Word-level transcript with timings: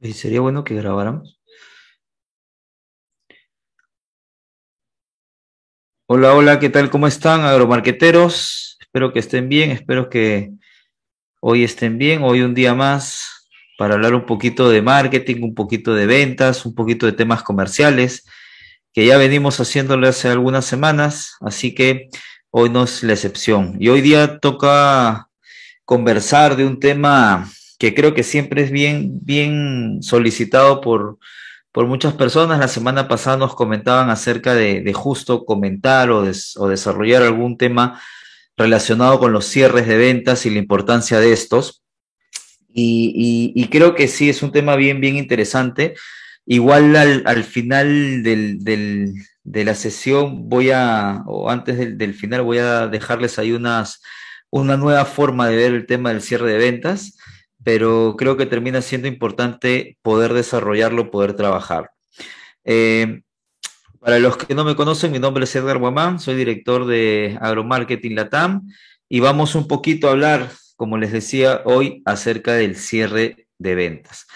Sería 0.00 0.40
bueno 0.40 0.62
que 0.62 0.74
grabáramos. 0.76 1.40
Hola, 6.06 6.34
hola, 6.34 6.60
¿qué 6.60 6.70
tal? 6.70 6.88
¿Cómo 6.88 7.08
están, 7.08 7.40
agromarqueteros? 7.40 8.78
Espero 8.80 9.12
que 9.12 9.18
estén 9.18 9.48
bien, 9.48 9.72
espero 9.72 10.08
que 10.08 10.52
hoy 11.40 11.64
estén 11.64 11.98
bien. 11.98 12.22
Hoy 12.22 12.42
un 12.42 12.54
día 12.54 12.74
más 12.74 13.48
para 13.76 13.94
hablar 13.94 14.14
un 14.14 14.24
poquito 14.24 14.70
de 14.70 14.82
marketing, 14.82 15.42
un 15.42 15.54
poquito 15.54 15.94
de 15.94 16.06
ventas, 16.06 16.64
un 16.64 16.76
poquito 16.76 17.04
de 17.06 17.12
temas 17.12 17.42
comerciales, 17.42 18.24
que 18.92 19.04
ya 19.04 19.18
venimos 19.18 19.58
haciéndolo 19.58 20.08
hace 20.08 20.28
algunas 20.28 20.64
semanas, 20.64 21.36
así 21.40 21.74
que 21.74 22.08
hoy 22.50 22.70
no 22.70 22.84
es 22.84 23.02
la 23.02 23.14
excepción. 23.14 23.76
Y 23.80 23.88
hoy 23.88 24.00
día 24.00 24.38
toca 24.38 25.28
conversar 25.84 26.56
de 26.56 26.66
un 26.66 26.78
tema 26.78 27.50
que 27.78 27.94
creo 27.94 28.12
que 28.12 28.24
siempre 28.24 28.62
es 28.62 28.70
bien, 28.70 29.20
bien 29.22 30.02
solicitado 30.02 30.80
por, 30.80 31.18
por 31.72 31.86
muchas 31.86 32.12
personas. 32.14 32.58
La 32.58 32.68
semana 32.68 33.06
pasada 33.06 33.36
nos 33.36 33.54
comentaban 33.54 34.10
acerca 34.10 34.54
de, 34.54 34.92
justo 34.92 35.44
comentar 35.44 36.10
o, 36.10 36.22
des, 36.22 36.56
o, 36.56 36.68
desarrollar 36.68 37.22
algún 37.22 37.56
tema 37.56 38.00
relacionado 38.56 39.20
con 39.20 39.32
los 39.32 39.46
cierres 39.46 39.86
de 39.86 39.96
ventas 39.96 40.44
y 40.44 40.50
la 40.50 40.58
importancia 40.58 41.20
de 41.20 41.32
estos. 41.32 41.84
Y, 42.80 43.68
creo 43.70 43.94
que 43.94 44.08
sí, 44.08 44.28
es 44.28 44.42
un 44.42 44.52
tema 44.52 44.76
bien, 44.76 45.00
bien 45.00 45.16
interesante. 45.16 45.94
Igual 46.46 46.96
al, 46.96 47.22
al 47.26 47.44
final 47.44 48.22
del, 48.22 48.58
de 49.44 49.64
la 49.64 49.74
sesión 49.74 50.48
voy 50.48 50.70
a, 50.70 51.22
o 51.26 51.50
antes 51.50 51.78
del, 51.78 51.96
del 51.96 52.14
final, 52.14 52.42
voy 52.42 52.58
a 52.58 52.88
dejarles 52.88 53.38
ahí 53.38 53.52
unas, 53.52 54.02
una 54.50 54.76
nueva 54.76 55.04
forma 55.04 55.48
de 55.48 55.56
ver 55.56 55.74
el 55.74 55.86
tema 55.86 56.10
del 56.10 56.22
cierre 56.22 56.52
de 56.52 56.58
ventas 56.58 57.17
pero 57.68 58.14
creo 58.16 58.38
que 58.38 58.46
termina 58.46 58.80
siendo 58.80 59.08
importante 59.08 59.98
poder 60.00 60.32
desarrollarlo, 60.32 61.10
poder 61.10 61.34
trabajar. 61.34 61.90
Eh, 62.64 63.20
para 64.00 64.18
los 64.18 64.38
que 64.38 64.54
no 64.54 64.64
me 64.64 64.74
conocen, 64.74 65.12
mi 65.12 65.18
nombre 65.18 65.44
es 65.44 65.54
Edgar 65.54 65.76
Guamán, 65.76 66.18
soy 66.18 66.34
director 66.34 66.86
de 66.86 67.36
Agromarketing 67.38 68.14
Latam 68.14 68.62
y 69.06 69.20
vamos 69.20 69.54
un 69.54 69.68
poquito 69.68 70.08
a 70.08 70.12
hablar, 70.12 70.48
como 70.76 70.96
les 70.96 71.12
decía 71.12 71.60
hoy, 71.66 72.00
acerca 72.06 72.54
del 72.54 72.74
cierre 72.74 73.48
de 73.58 73.74
ventas. 73.74 74.26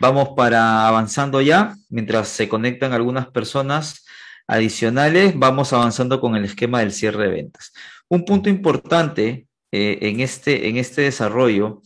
Vamos 0.00 0.30
para 0.34 0.88
avanzando 0.88 1.42
ya, 1.42 1.76
mientras 1.90 2.28
se 2.28 2.48
conectan 2.48 2.94
algunas 2.94 3.28
personas 3.28 4.06
adicionales, 4.46 5.34
vamos 5.36 5.74
avanzando 5.74 6.18
con 6.18 6.34
el 6.34 6.46
esquema 6.46 6.80
del 6.80 6.92
cierre 6.92 7.24
de 7.24 7.30
ventas. 7.30 7.74
Un 8.08 8.24
punto 8.24 8.48
importante 8.48 9.46
eh, 9.70 9.98
en, 10.00 10.20
este, 10.20 10.66
en 10.70 10.78
este 10.78 11.02
desarrollo 11.02 11.82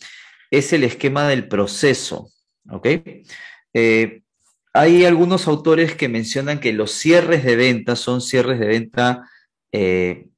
es 0.59 0.73
el 0.73 0.85
esquema 0.85 1.29
del 1.29 1.49
proceso. 1.49 2.31
¿Ok? 2.71 2.87
Eh, 3.75 4.23
hay 4.73 5.05
algunos 5.05 5.47
autores 5.47 5.95
que 5.95 6.09
mencionan 6.09 6.59
que 6.59 6.73
los 6.73 6.91
cierres 6.91 7.45
de 7.45 7.57
venta 7.57 7.95
son 7.95 8.21
cierres 8.21 8.59
de 8.59 8.67
venta 8.67 9.29
eh, 9.73 10.29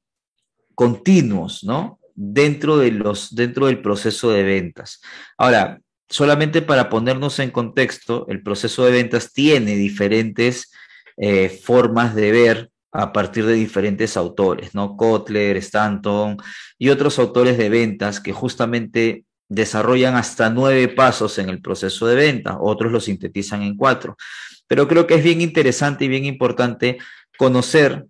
continuos, 0.75 1.63
¿no? 1.63 1.99
Dentro, 2.13 2.77
de 2.77 2.91
los, 2.91 3.33
dentro 3.35 3.67
del 3.67 3.81
proceso 3.81 4.31
de 4.31 4.43
ventas. 4.43 5.01
Ahora, 5.37 5.79
solamente 6.09 6.61
para 6.61 6.89
ponernos 6.89 7.39
en 7.39 7.51
contexto, 7.51 8.25
el 8.29 8.43
proceso 8.43 8.85
de 8.85 8.91
ventas 8.91 9.33
tiene 9.33 9.75
diferentes 9.75 10.71
eh, 11.17 11.49
formas 11.49 12.15
de 12.15 12.31
ver 12.31 12.71
a 12.91 13.11
partir 13.11 13.45
de 13.45 13.53
diferentes 13.53 14.17
autores, 14.17 14.73
¿no? 14.73 14.97
Kotler, 14.97 15.57
Stanton 15.57 16.37
y 16.77 16.89
otros 16.89 17.19
autores 17.19 17.57
de 17.57 17.69
ventas 17.69 18.19
que 18.19 18.33
justamente 18.33 19.25
desarrollan 19.49 20.15
hasta 20.15 20.49
nueve 20.49 20.87
pasos 20.89 21.39
en 21.39 21.49
el 21.49 21.61
proceso 21.61 22.07
de 22.07 22.15
venta, 22.15 22.57
otros 22.59 22.91
lo 22.91 22.99
sintetizan 22.99 23.61
en 23.61 23.77
cuatro. 23.77 24.17
Pero 24.67 24.87
creo 24.87 25.07
que 25.07 25.15
es 25.15 25.23
bien 25.23 25.41
interesante 25.41 26.05
y 26.05 26.09
bien 26.09 26.25
importante 26.25 26.97
conocer 27.37 28.05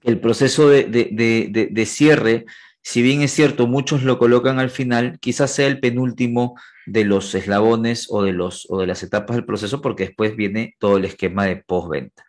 que 0.00 0.10
el 0.10 0.20
proceso 0.20 0.68
de, 0.68 0.84
de, 0.84 1.08
de, 1.12 1.68
de, 1.70 1.86
cierre, 1.86 2.44
si 2.82 3.00
bien 3.02 3.22
es 3.22 3.32
cierto, 3.32 3.66
muchos 3.66 4.02
lo 4.02 4.18
colocan 4.18 4.58
al 4.58 4.70
final, 4.70 5.18
quizás 5.20 5.52
sea 5.52 5.66
el 5.66 5.80
penúltimo 5.80 6.56
de 6.86 7.04
los 7.04 7.34
eslabones 7.34 8.06
o 8.10 8.22
de, 8.22 8.32
los, 8.32 8.66
o 8.70 8.80
de 8.80 8.86
las 8.86 9.02
etapas 9.02 9.36
del 9.36 9.44
proceso, 9.44 9.80
porque 9.80 10.06
después 10.06 10.36
viene 10.36 10.74
todo 10.78 10.96
el 10.96 11.04
esquema 11.04 11.44
de 11.44 11.56
postventa. 11.56 12.24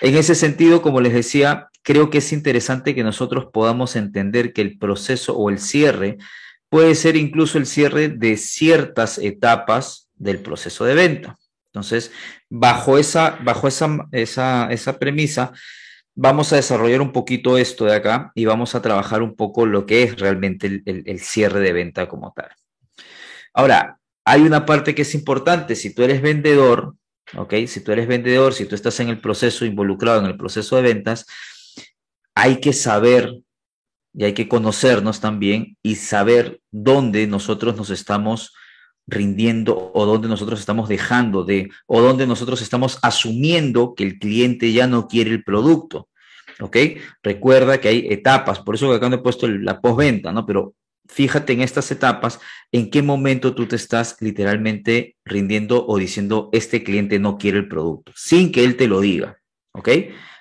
En 0.00 0.16
ese 0.16 0.34
sentido, 0.34 0.82
como 0.82 1.00
les 1.00 1.12
decía, 1.12 1.68
creo 1.82 2.10
que 2.10 2.18
es 2.18 2.32
interesante 2.32 2.94
que 2.94 3.04
nosotros 3.04 3.46
podamos 3.52 3.96
entender 3.96 4.52
que 4.52 4.62
el 4.62 4.78
proceso 4.78 5.36
o 5.36 5.50
el 5.50 5.58
cierre 5.58 6.18
puede 6.76 6.94
ser 6.94 7.16
incluso 7.16 7.56
el 7.56 7.64
cierre 7.64 8.10
de 8.10 8.36
ciertas 8.36 9.16
etapas 9.16 10.10
del 10.14 10.40
proceso 10.40 10.84
de 10.84 10.94
venta. 10.94 11.38
Entonces, 11.68 12.12
bajo 12.50 12.98
esa, 12.98 13.38
bajo 13.42 13.66
esa, 13.66 14.06
esa, 14.12 14.70
esa 14.70 14.98
premisa, 14.98 15.52
vamos 16.14 16.52
a 16.52 16.56
desarrollar 16.56 17.00
un 17.00 17.12
poquito 17.12 17.56
esto 17.56 17.86
de 17.86 17.94
acá 17.94 18.30
y 18.34 18.44
vamos 18.44 18.74
a 18.74 18.82
trabajar 18.82 19.22
un 19.22 19.36
poco 19.36 19.64
lo 19.64 19.86
que 19.86 20.02
es 20.02 20.20
realmente 20.20 20.66
el, 20.66 20.82
el, 20.84 21.18
cierre 21.20 21.60
de 21.60 21.72
venta 21.72 22.08
como 22.08 22.34
tal. 22.36 22.50
Ahora, 23.54 23.98
hay 24.26 24.42
una 24.42 24.66
parte 24.66 24.94
que 24.94 25.00
es 25.00 25.14
importante. 25.14 25.76
Si 25.76 25.94
tú 25.94 26.02
eres 26.02 26.20
vendedor, 26.20 26.94
¿ok? 27.38 27.54
Si 27.68 27.80
tú 27.80 27.92
eres 27.92 28.06
vendedor, 28.06 28.52
si 28.52 28.66
tú 28.66 28.74
estás 28.74 29.00
en 29.00 29.08
el 29.08 29.18
proceso, 29.18 29.64
involucrado 29.64 30.20
en 30.20 30.26
el 30.26 30.36
proceso 30.36 30.76
de 30.76 30.82
ventas, 30.82 31.24
hay 32.34 32.60
que 32.60 32.74
saber 32.74 33.32
y 34.16 34.24
hay 34.24 34.32
que 34.32 34.48
conocernos 34.48 35.20
también 35.20 35.76
y 35.82 35.96
saber 35.96 36.60
dónde 36.70 37.26
nosotros 37.26 37.76
nos 37.76 37.90
estamos 37.90 38.54
rindiendo 39.06 39.92
o 39.94 40.06
dónde 40.06 40.26
nosotros 40.26 40.58
estamos 40.58 40.88
dejando 40.88 41.44
de 41.44 41.68
o 41.86 42.00
dónde 42.00 42.26
nosotros 42.26 42.62
estamos 42.62 42.98
asumiendo 43.02 43.94
que 43.94 44.04
el 44.04 44.18
cliente 44.18 44.72
ya 44.72 44.86
no 44.86 45.06
quiere 45.06 45.30
el 45.30 45.44
producto. 45.44 46.08
¿Ok? 46.60 46.76
Recuerda 47.22 47.78
que 47.78 47.88
hay 47.88 48.06
etapas, 48.08 48.60
por 48.60 48.74
eso 48.74 48.90
acá 48.90 49.10
no 49.10 49.16
he 49.16 49.22
puesto 49.22 49.46
la 49.46 49.80
postventa, 49.82 50.32
¿no? 50.32 50.46
Pero 50.46 50.74
fíjate 51.06 51.52
en 51.52 51.60
estas 51.60 51.90
etapas, 51.90 52.40
en 52.72 52.90
qué 52.90 53.02
momento 53.02 53.54
tú 53.54 53.66
te 53.66 53.76
estás 53.76 54.16
literalmente 54.20 55.16
rindiendo 55.26 55.86
o 55.86 55.98
diciendo, 55.98 56.48
este 56.52 56.82
cliente 56.82 57.18
no 57.18 57.36
quiere 57.36 57.58
el 57.58 57.68
producto, 57.68 58.12
sin 58.16 58.50
que 58.50 58.64
él 58.64 58.76
te 58.76 58.88
lo 58.88 59.00
diga. 59.00 59.36
¿Ok? 59.72 59.90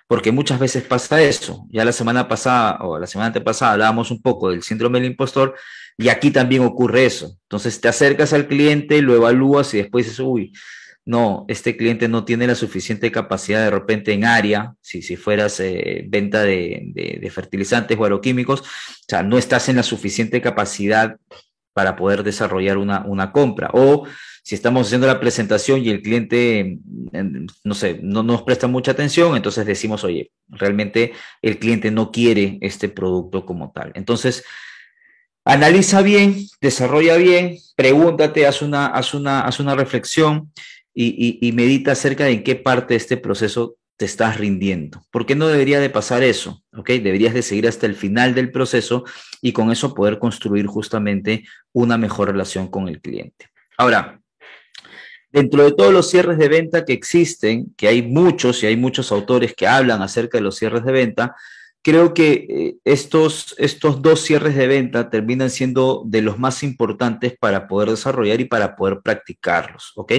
Porque 0.08 0.32
muchas 0.32 0.60
veces 0.60 0.84
pasa 0.84 1.22
eso. 1.22 1.66
Ya 1.72 1.84
la 1.84 1.92
semana 1.92 2.28
pasada 2.28 2.78
o 2.82 3.00
la 3.00 3.08
semana 3.08 3.28
antepasada 3.28 3.74
hablábamos 3.74 4.12
un 4.12 4.22
poco 4.22 4.52
del 4.52 4.64
síndrome 4.64 5.00
del 5.00 5.12
impostor 5.12 5.56
y 5.98 6.10
aquí 6.10 6.32
también 6.32 6.64
ocurre 6.64 7.06
eso. 7.06 7.38
Entonces 7.44 7.82
te 7.82 7.88
acercas 7.88 8.34
al 8.34 8.48
cliente, 8.48 9.02
lo 9.02 9.16
evalúas 9.16 9.74
y 9.74 9.78
después 9.78 10.06
dices, 10.06 10.20
uy, 10.20 10.54
no, 11.06 11.46
este 11.48 11.78
cliente 11.78 12.08
no 12.08 12.26
tiene 12.26 12.48
la 12.48 12.56
suficiente 12.56 13.12
capacidad 13.12 13.64
de 13.64 13.70
repente 13.70 14.12
en 14.12 14.26
área, 14.26 14.74
si, 14.82 15.04
si 15.04 15.16
fueras 15.16 15.60
eh, 15.60 16.04
venta 16.08 16.42
de, 16.42 17.30
fertilizantes 17.32 17.98
o 17.98 18.04
agroquímicos, 18.04 18.62
o 18.62 18.66
sea, 19.08 19.22
no 19.22 19.38
estás 19.38 19.70
en 19.70 19.76
la 19.76 19.84
suficiente 19.84 20.42
capacidad 20.42 21.18
para 21.74 21.96
poder 21.96 22.24
desarrollar 22.24 22.78
una, 22.78 23.06
una 23.06 23.32
compra. 23.32 23.70
O 23.74 24.08
si 24.45 24.53
estamos 24.53 24.85
haciendo 24.85 25.07
la 25.07 25.19
presentación 25.19 25.83
y 25.83 25.89
el 25.89 26.03
cliente, 26.03 26.78
no 27.63 27.73
sé, 27.73 28.00
no 28.03 28.22
nos 28.22 28.44
presta 28.44 28.67
mucha 28.67 28.91
atención, 28.91 29.35
entonces 29.35 29.66
decimos, 29.66 30.03
oye, 30.03 30.29
realmente 30.50 31.13
el 31.41 31.57
cliente 31.57 31.89
no 31.89 32.11
quiere 32.11 32.59
este 32.61 32.88
producto 32.88 33.44
como 33.44 33.72
tal. 33.72 33.91
Entonces, 33.95 34.44
analiza 35.45 36.03
bien, 36.03 36.45
desarrolla 36.61 37.16
bien, 37.17 37.57
pregúntate, 37.75 38.45
haz 38.45 38.61
una, 38.61 38.85
haz 38.85 39.16
una, 39.16 39.41
haz 39.41 39.59
una 39.59 39.73
reflexión 39.73 40.51
y, 40.94 41.39
y, 41.41 41.51
medita 41.51 41.94
acerca 41.94 42.25
de 42.25 42.33
en 42.33 42.44
qué 42.44 42.56
parte 42.56 42.94
de 42.94 42.97
este 43.00 43.17
proceso 43.17 43.77
te 43.97 44.06
estás 44.06 44.38
rindiendo. 44.38 45.03
¿Por 45.09 45.25
qué 45.25 45.33
no 45.33 45.47
debería 45.47 45.79
de 45.79 45.89
pasar 45.89 46.22
eso? 46.22 46.63
¿Ok? 46.72 46.89
Deberías 46.89 47.33
de 47.33 47.41
seguir 47.41 47.67
hasta 47.67 47.88
el 47.88 47.95
final 47.95 48.35
del 48.35 48.51
proceso 48.51 49.06
y 49.41 49.53
con 49.53 49.71
eso 49.71 49.95
poder 49.95 50.19
construir 50.19 50.68
justamente 50.68 51.45
una 51.74 51.98
mejor 51.98 52.27
relación 52.27 52.68
con 52.68 52.88
el 52.88 53.01
cliente. 53.01 53.50
Ahora, 53.75 54.21
Dentro 55.36 55.66
de 55.66 55.74
todos 55.74 55.92
los 55.92 56.10
cierres 56.10 56.38
de 56.38 56.48
venta 56.48 56.86
que 56.86 56.94
existen, 56.94 57.74
que 57.76 57.90
hay 57.90 58.02
muchos 58.02 58.64
y 58.64 58.68
hay 58.68 58.78
muchos 58.78 59.12
autores 59.12 59.54
que 59.54 59.68
hablan 59.68 60.02
acerca 60.02 60.38
de 60.38 60.46
los 60.46 60.56
cierres 60.56 60.86
de 60.86 60.94
venta, 60.94 61.36
creo 61.82 62.14
que 62.14 62.48
eh, 62.50 62.76
estos, 62.86 63.54
estos 63.58 64.02
dos 64.02 64.22
cierres 64.22 64.56
de 64.56 64.68
venta 64.68 65.10
terminan 65.10 65.50
siendo 65.50 66.04
de 66.06 66.22
los 66.22 66.40
más 66.40 66.64
importantes 66.64 67.36
para 67.38 67.68
poder 67.68 67.90
desarrollar 67.90 68.40
y 68.40 68.46
para 68.46 68.78
poder 68.78 69.02
practicarlos, 69.04 69.92
¿ok? 69.98 70.14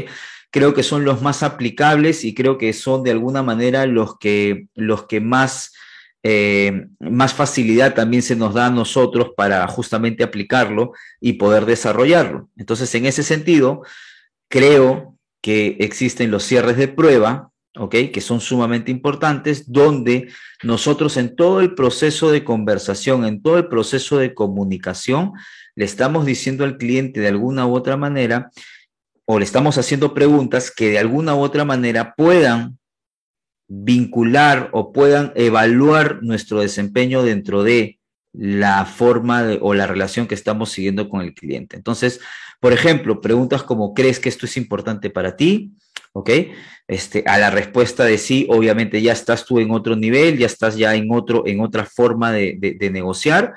Creo 0.51 0.75
que 0.75 0.83
son 0.83 1.07
los 1.07 1.23
más 1.23 1.43
aplicables 1.43 2.23
y 2.23 2.35
creo 2.35 2.59
que 2.59 2.75
son 2.75 3.03
de 3.03 3.13
alguna 3.13 3.43
manera 3.43 3.87
los 3.87 4.19
que, 4.19 4.67
los 4.75 5.07
que 5.07 5.23
más, 5.23 5.73
eh, 6.25 6.89
más 7.01 7.33
facilidad 7.33 7.95
también 7.95 8.23
se 8.23 8.37
nos 8.37 8.53
da 8.53 8.67
a 8.67 8.71
nosotros 8.71 9.31
para 9.35 9.67
justamente 9.67 10.23
aplicarlo 10.23 10.93
y 11.23 11.33
poder 11.33 11.65
desarrollarlo. 11.65 12.51
Entonces, 12.59 12.95
en 12.95 13.07
ese 13.07 13.23
sentido, 13.23 13.81
creo 14.49 15.17
que 15.43 15.77
existen 15.81 16.31
los 16.31 16.45
cierres 16.45 16.77
de 16.77 16.89
prueba, 16.89 17.51
¿ok? 17.77 17.95
Que 18.13 18.21
son 18.21 18.41
sumamente 18.41 18.91
importantes, 18.91 19.71
donde 19.71 20.29
nosotros 20.63 21.17
en 21.17 21.37
todo 21.37 21.61
el 21.61 21.75
proceso 21.75 22.31
de 22.31 22.45
conversación, 22.45 23.25
en 23.25 23.43
todo 23.43 23.59
el 23.59 23.69
proceso 23.69 24.19
de 24.19 24.35
comunicación, 24.35 25.33
le 25.75 25.85
estamos 25.85 26.27
diciendo 26.27 26.65
al 26.65 26.79
cliente 26.79 27.21
de 27.21 27.29
alguna 27.29 27.67
u 27.67 27.75
otra 27.75 27.97
manera 27.97 28.51
o 29.27 29.39
le 29.39 29.45
estamos 29.45 29.77
haciendo 29.77 30.15
preguntas 30.15 30.71
que 30.71 30.91
de 30.91 30.99
alguna 30.99 31.35
u 31.35 31.41
otra 31.41 31.65
manera 31.65 32.15
puedan 32.17 32.79
vincular 33.69 34.71
o 34.73 34.93
puedan 34.93 35.33
evaluar 35.35 36.23
nuestro 36.23 36.61
desempeño 36.61 37.23
dentro 37.23 37.63
de 37.63 37.99
la 38.33 38.85
forma 38.85 39.45
o 39.61 39.75
la 39.75 39.87
relación 39.87 40.27
que 40.27 40.35
estamos 40.35 40.71
siguiendo 40.71 41.09
con 41.09 41.23
el 41.23 41.35
cliente. 41.35 41.77
Entonces, 41.77 42.21
por 42.67 42.73
ejemplo, 42.73 43.21
preguntas 43.21 43.63
como, 43.63 43.95
¿crees 43.95 44.19
que 44.19 44.29
esto 44.29 44.45
es 44.45 44.57
importante 44.57 45.09
para 45.09 45.37
ti? 45.37 45.71
¿Ok? 46.13 46.31
Este, 46.89 47.23
a 47.25 47.39
la 47.39 47.49
respuesta 47.49 48.05
de 48.05 48.19
sí, 48.19 48.45
obviamente 48.51 49.01
ya 49.01 49.13
estás 49.13 49.45
tú 49.45 49.61
en 49.61 49.71
otro 49.71 49.95
nivel, 49.95 50.37
ya 50.37 50.47
estás 50.47 50.77
ya 50.77 50.97
en, 50.97 51.13
otro, 51.13 51.47
en 51.47 51.61
otra 51.61 51.85
forma 51.85 52.33
de, 52.33 52.77
negociar. 52.91 53.55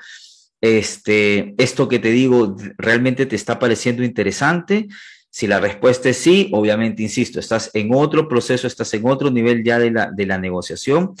Este, 0.60 1.56
esto 1.58 1.88
que 1.88 1.98
te 1.98 2.12
digo, 2.12 2.54
¿realmente 2.78 3.26
te 3.26 3.34
está 3.34 3.58
pareciendo 3.58 4.04
interesante? 4.04 4.86
Si 5.28 5.48
la 5.48 5.58
respuesta 5.58 6.08
es 6.08 6.16
sí, 6.16 6.48
obviamente, 6.52 7.02
insisto, 7.02 7.40
estás 7.40 7.72
en 7.74 7.92
otro 7.92 8.28
proceso, 8.28 8.68
estás 8.68 8.94
en 8.94 9.08
otro 9.08 9.28
nivel 9.32 9.64
ya 9.64 9.80
de 9.80 9.90
la, 9.90 10.12
de 10.12 10.26
la 10.26 10.38
negociación. 10.38 11.16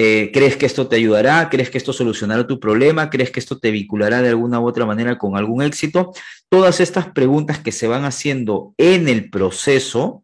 Eh, 0.00 0.30
¿Crees 0.32 0.56
que 0.56 0.64
esto 0.64 0.86
te 0.86 0.94
ayudará? 0.94 1.50
¿Crees 1.50 1.70
que 1.70 1.78
esto 1.78 1.92
solucionará 1.92 2.46
tu 2.46 2.60
problema? 2.60 3.10
¿Crees 3.10 3.32
que 3.32 3.40
esto 3.40 3.58
te 3.58 3.72
vinculará 3.72 4.22
de 4.22 4.28
alguna 4.28 4.60
u 4.60 4.68
otra 4.68 4.86
manera 4.86 5.18
con 5.18 5.36
algún 5.36 5.60
éxito? 5.60 6.12
Todas 6.48 6.78
estas 6.78 7.10
preguntas 7.10 7.58
que 7.58 7.72
se 7.72 7.88
van 7.88 8.04
haciendo 8.04 8.74
en 8.78 9.08
el 9.08 9.28
proceso 9.28 10.22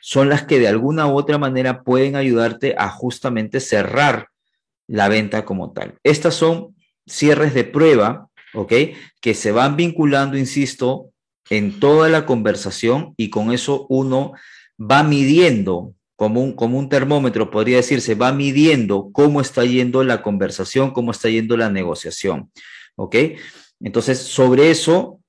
son 0.00 0.28
las 0.28 0.44
que 0.44 0.60
de 0.60 0.68
alguna 0.68 1.08
u 1.08 1.16
otra 1.16 1.36
manera 1.36 1.82
pueden 1.82 2.14
ayudarte 2.14 2.76
a 2.78 2.90
justamente 2.90 3.58
cerrar 3.58 4.28
la 4.86 5.08
venta 5.08 5.44
como 5.44 5.72
tal. 5.72 5.98
Estas 6.04 6.34
son 6.34 6.76
cierres 7.04 7.54
de 7.54 7.64
prueba, 7.64 8.28
¿ok? 8.54 8.72
Que 9.20 9.34
se 9.34 9.50
van 9.50 9.74
vinculando, 9.74 10.38
insisto, 10.38 11.10
en 11.50 11.80
toda 11.80 12.08
la 12.08 12.24
conversación 12.24 13.14
y 13.16 13.30
con 13.30 13.50
eso 13.50 13.84
uno 13.88 14.34
va 14.78 15.02
midiendo, 15.02 15.92
como 16.16 16.42
un, 16.42 16.52
como 16.52 16.78
un 16.78 16.88
termómetro 16.88 17.50
podría 17.50 17.78
decirse, 17.78 18.14
va 18.14 18.32
midiendo 18.32 19.10
cómo 19.12 19.40
está 19.40 19.64
yendo 19.64 20.04
la 20.04 20.22
conversación, 20.22 20.92
cómo 20.92 21.10
está 21.10 21.28
yendo 21.28 21.56
la 21.56 21.70
negociación. 21.70 22.50
¿Ok? 22.96 23.16
Entonces, 23.80 24.18
sobre 24.18 24.70
eso 24.70 25.20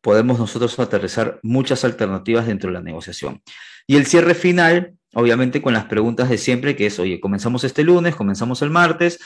podemos 0.00 0.38
nosotros 0.38 0.78
aterrizar 0.78 1.40
muchas 1.42 1.84
alternativas 1.84 2.46
dentro 2.46 2.70
de 2.70 2.74
la 2.74 2.82
negociación. 2.82 3.42
Y 3.86 3.96
el 3.96 4.06
cierre 4.06 4.34
final, 4.34 4.94
obviamente 5.14 5.60
con 5.60 5.72
las 5.72 5.86
preguntas 5.86 6.28
de 6.28 6.38
siempre, 6.38 6.76
que 6.76 6.86
es, 6.86 6.98
oye, 6.98 7.20
comenzamos 7.20 7.64
este 7.64 7.82
lunes, 7.82 8.14
comenzamos 8.14 8.62
el 8.62 8.70
martes, 8.70 9.18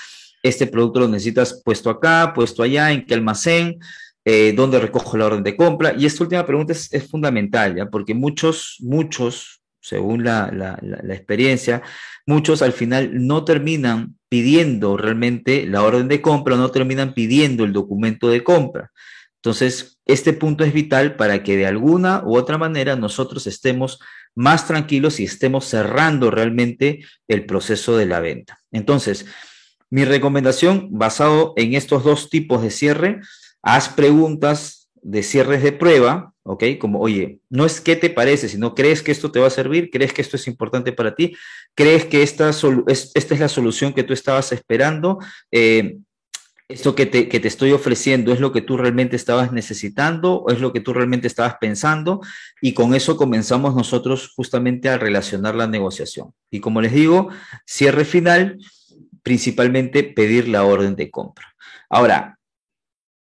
este 0.42 0.66
producto 0.66 1.00
lo 1.00 1.08
necesitas 1.08 1.62
puesto 1.64 1.90
acá, 1.90 2.32
puesto 2.34 2.62
allá, 2.62 2.90
en 2.90 3.06
qué 3.06 3.14
almacén, 3.14 3.78
eh, 4.24 4.52
dónde 4.56 4.78
recojo 4.78 5.16
la 5.16 5.26
orden 5.26 5.42
de 5.42 5.56
compra. 5.56 5.94
Y 5.96 6.06
esta 6.06 6.24
última 6.24 6.46
pregunta 6.46 6.72
es, 6.72 7.08
fundamental, 7.08 7.76
¿ya? 7.76 7.90
porque 7.90 8.14
muchos, 8.14 8.76
muchos, 8.80 9.61
según 9.82 10.24
la, 10.24 10.50
la, 10.52 11.14
experiencia, 11.14 11.82
muchos 12.24 12.62
al 12.62 12.72
final 12.72 13.26
no 13.26 13.44
terminan 13.44 14.16
pidiendo 14.28 14.96
realmente 14.96 15.66
la 15.66 15.82
orden 15.82 16.08
de 16.08 16.22
compra, 16.22 16.56
no 16.56 16.70
terminan 16.70 17.14
pidiendo 17.14 17.64
el 17.64 17.72
documento 17.72 18.28
de 18.28 18.44
compra. 18.44 18.92
Entonces, 19.36 19.98
este 20.06 20.32
punto 20.32 20.64
es 20.64 20.72
vital 20.72 21.16
para 21.16 21.42
que 21.42 21.56
de 21.56 21.66
alguna 21.66 22.22
u 22.24 22.36
otra 22.36 22.58
manera 22.58 22.94
nosotros 22.94 23.48
estemos 23.48 23.98
más 24.36 24.66
tranquilos 24.68 25.18
y 25.18 25.24
estemos 25.24 25.64
cerrando 25.64 26.30
realmente 26.30 27.00
el 27.26 27.44
proceso 27.44 27.96
de 27.96 28.06
la 28.06 28.20
venta. 28.20 28.60
Entonces, 28.70 29.26
mi 29.90 30.04
recomendación 30.04 30.88
basado 30.92 31.54
en 31.56 31.74
estos 31.74 32.04
dos 32.04 32.30
tipos 32.30 32.62
de 32.62 32.70
cierre 32.70 33.20
haz 33.62 33.88
preguntas 33.88 34.88
de 35.02 35.22
cierres 35.22 35.62
de 35.62 35.72
prueba, 35.72 36.31
¿ok? 36.44 36.64
Como, 36.78 37.00
oye, 37.00 37.40
no 37.48 37.64
es 37.64 37.80
qué 37.80 37.96
te 37.96 38.10
parece, 38.10 38.48
sino 38.48 38.74
crees 38.74 39.02
que 39.02 39.12
esto 39.12 39.30
te 39.30 39.40
va 39.40 39.46
a 39.46 39.50
servir, 39.50 39.90
crees 39.90 40.12
que 40.12 40.22
esto 40.22 40.36
es 40.36 40.46
importante 40.46 40.92
para 40.92 41.14
ti, 41.14 41.36
crees 41.74 42.04
que 42.04 42.22
esta, 42.22 42.50
es, 42.50 43.12
esta 43.14 43.34
es 43.34 43.40
la 43.40 43.48
solución 43.48 43.92
que 43.92 44.02
tú 44.02 44.12
estabas 44.12 44.52
esperando, 44.52 45.18
eh, 45.50 45.98
esto 46.68 46.94
que 46.94 47.04
te, 47.06 47.28
que 47.28 47.38
te, 47.38 47.48
estoy 47.48 47.72
ofreciendo 47.72 48.32
es 48.32 48.40
lo 48.40 48.50
que 48.50 48.62
tú 48.62 48.78
realmente 48.78 49.14
estabas 49.14 49.52
necesitando 49.52 50.36
o 50.36 50.50
es 50.50 50.60
lo 50.60 50.72
que 50.72 50.80
tú 50.80 50.94
realmente 50.94 51.26
estabas 51.26 51.56
pensando 51.60 52.22
y 52.62 52.72
con 52.72 52.94
eso 52.94 53.16
comenzamos 53.18 53.74
nosotros 53.74 54.32
justamente 54.34 54.88
a 54.88 54.96
relacionar 54.96 55.54
la 55.54 55.66
negociación. 55.66 56.32
Y 56.50 56.60
como 56.60 56.80
les 56.80 56.92
digo, 56.92 57.28
cierre 57.66 58.06
final, 58.06 58.58
principalmente 59.22 60.02
pedir 60.02 60.48
la 60.48 60.64
orden 60.64 60.96
de 60.96 61.10
compra. 61.10 61.54
Ahora, 61.90 62.38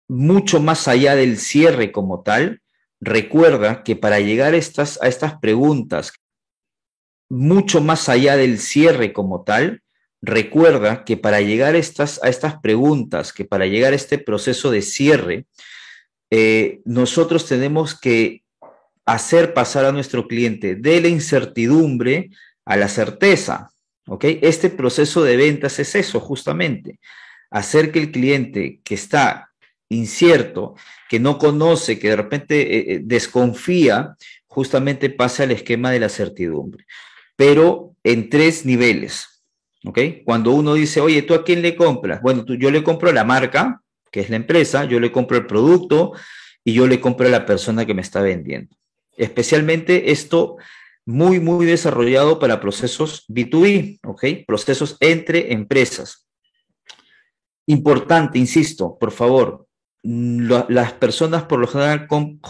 mucho 0.08 0.60
más 0.60 0.88
allá 0.88 1.16
del 1.16 1.38
cierre 1.38 1.92
como 1.92 2.22
tal, 2.22 2.62
recuerda 3.06 3.84
que 3.84 3.96
para 3.96 4.20
llegar 4.20 4.54
a 4.54 4.58
estas, 4.58 5.02
a 5.02 5.08
estas 5.08 5.40
preguntas, 5.40 6.14
mucho 7.30 7.82
más 7.82 8.10
allá 8.10 8.36
del 8.36 8.60
cierre 8.60 9.14
como 9.14 9.44
tal, 9.44 9.82
recuerda 10.22 11.04
que 11.04 11.18
para 11.18 11.42
llegar 11.42 11.76
a 11.76 11.78
estas, 11.78 12.22
a 12.24 12.30
estas 12.30 12.60
preguntas, 12.60 13.32
que 13.32 13.46
para 13.46 13.68
llegar 13.68 13.94
a 13.94 13.96
este 13.96 14.18
proceso 14.18 14.72
de 14.72 14.82
cierre, 14.82 15.46
eh, 16.32 16.82
nosotros 16.86 17.46
tenemos 17.46 17.98
que 18.00 18.44
hacer 19.06 19.54
pasar 19.54 19.86
a 19.86 19.92
nuestro 19.92 20.28
cliente 20.28 20.76
de 20.76 21.02
la 21.02 21.08
incertidumbre 21.08 22.32
a 22.66 22.76
la 22.76 22.88
certeza. 22.88 23.72
¿ok? 24.08 24.26
Este 24.42 24.70
proceso 24.70 25.24
de 25.24 25.38
ventas 25.38 25.78
es 25.78 25.94
eso, 25.94 26.20
justamente, 26.20 27.00
hacer 27.52 27.92
que 27.92 28.00
el 28.00 28.12
cliente 28.12 28.82
que 28.84 28.96
está 28.96 29.52
incierto, 29.90 30.76
que 31.10 31.20
no 31.20 31.38
conoce, 31.38 32.00
que 32.00 32.10
de 32.10 32.16
repente 32.16 32.62
eh, 32.62 32.96
eh, 32.96 33.00
desconfía, 33.04 34.16
justamente 34.48 35.10
pasa 35.10 35.44
al 35.44 35.52
esquema 35.52 35.92
de 35.92 36.00
la 36.00 36.10
certidumbre, 36.10 36.86
pero 37.36 37.96
en 38.04 38.30
tres 38.30 38.66
niveles. 38.66 39.44
¿Ok? 39.88 40.00
Cuando 40.26 40.52
uno 40.52 40.74
dice, 40.74 41.00
oye, 41.00 41.22
¿tú 41.22 41.36
a 41.36 41.44
quién 41.44 41.62
le 41.62 41.76
compras? 41.76 42.20
Bueno, 42.24 42.44
tú, 42.44 42.56
yo 42.56 42.72
le 42.72 42.84
compro 42.84 43.12
la 43.12 43.24
marca, 43.24 43.84
que 44.12 44.22
es 44.22 44.32
la 44.32 44.38
empresa, 44.38 44.86
yo 44.86 45.00
le 45.00 45.12
compro 45.12 45.38
el 45.38 45.46
producto 45.46 46.14
y 46.64 46.74
yo 46.74 46.88
le 46.88 47.00
compro 47.00 47.28
a 47.28 47.30
la 47.30 47.46
persona 47.46 47.86
que 47.86 47.94
me 47.94 48.02
está 48.02 48.22
vendiendo. 48.22 48.76
Especialmente 49.16 50.12
esto 50.12 50.58
muy, 51.06 51.40
muy 51.40 51.68
desarrollado 51.68 52.40
para 52.40 52.60
procesos 52.60 53.26
B2B, 53.28 54.00
¿ok? 54.04 54.26
Procesos 54.48 54.98
entre 55.00 55.54
empresas. 55.54 56.28
Importante, 57.68 58.40
insisto, 58.40 58.98
por 59.00 59.12
favor, 59.12 59.65
las 60.06 60.94
personas 60.94 61.44
por 61.44 61.60
lo, 61.60 61.68
general, 61.68 62.08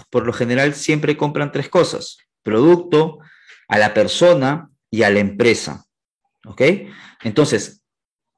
por 0.10 0.26
lo 0.26 0.34
general 0.34 0.74
siempre 0.74 1.16
compran 1.16 1.52
tres 1.52 1.70
cosas, 1.70 2.18
producto, 2.44 3.20
a 3.68 3.78
la 3.78 3.94
persona 3.94 4.70
y 4.92 5.04
a 5.04 5.10
la 5.10 5.20
empresa. 5.20 5.86
¿Ok? 6.46 6.62
Entonces, 7.24 7.82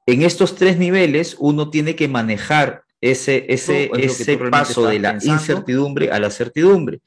en 0.06 0.22
estos 0.22 0.54
tres 0.54 0.78
niveles 0.78 1.36
uno 1.38 1.68
tiene 1.68 1.96
que 1.96 2.08
manejar 2.08 2.84
ese, 3.00 3.46
ese, 3.48 3.90
ese 3.98 4.38
paso 4.38 4.86
de 4.86 5.00
la 5.00 5.18
incertidumbre 5.20 6.10
a 6.10 6.18
la 6.20 6.30
certidumbre. 6.30 7.00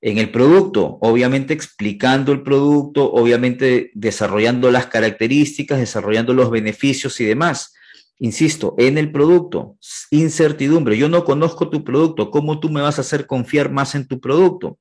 En 0.00 0.18
el 0.18 0.30
producto, 0.30 0.98
obviamente 1.00 1.54
explicando 1.54 2.32
el 2.32 2.42
producto, 2.42 3.10
obviamente 3.10 3.90
desarrollando 3.94 4.70
las 4.70 4.86
características, 4.86 5.78
desarrollando 5.78 6.34
los 6.34 6.50
beneficios 6.50 7.20
y 7.20 7.24
demás 7.24 7.75
Insisto, 8.18 8.74
en 8.78 8.96
el 8.96 9.12
producto, 9.12 9.76
incertidumbre. 10.10 10.96
Yo 10.96 11.08
no 11.08 11.24
conozco 11.24 11.68
tu 11.68 11.84
producto. 11.84 12.30
¿Cómo 12.30 12.60
tú 12.60 12.70
me 12.70 12.80
vas 12.80 12.98
a 12.98 13.02
hacer 13.02 13.26
confiar 13.26 13.70
más 13.70 13.94
en 13.94 14.06
tu 14.06 14.20
producto? 14.20 14.78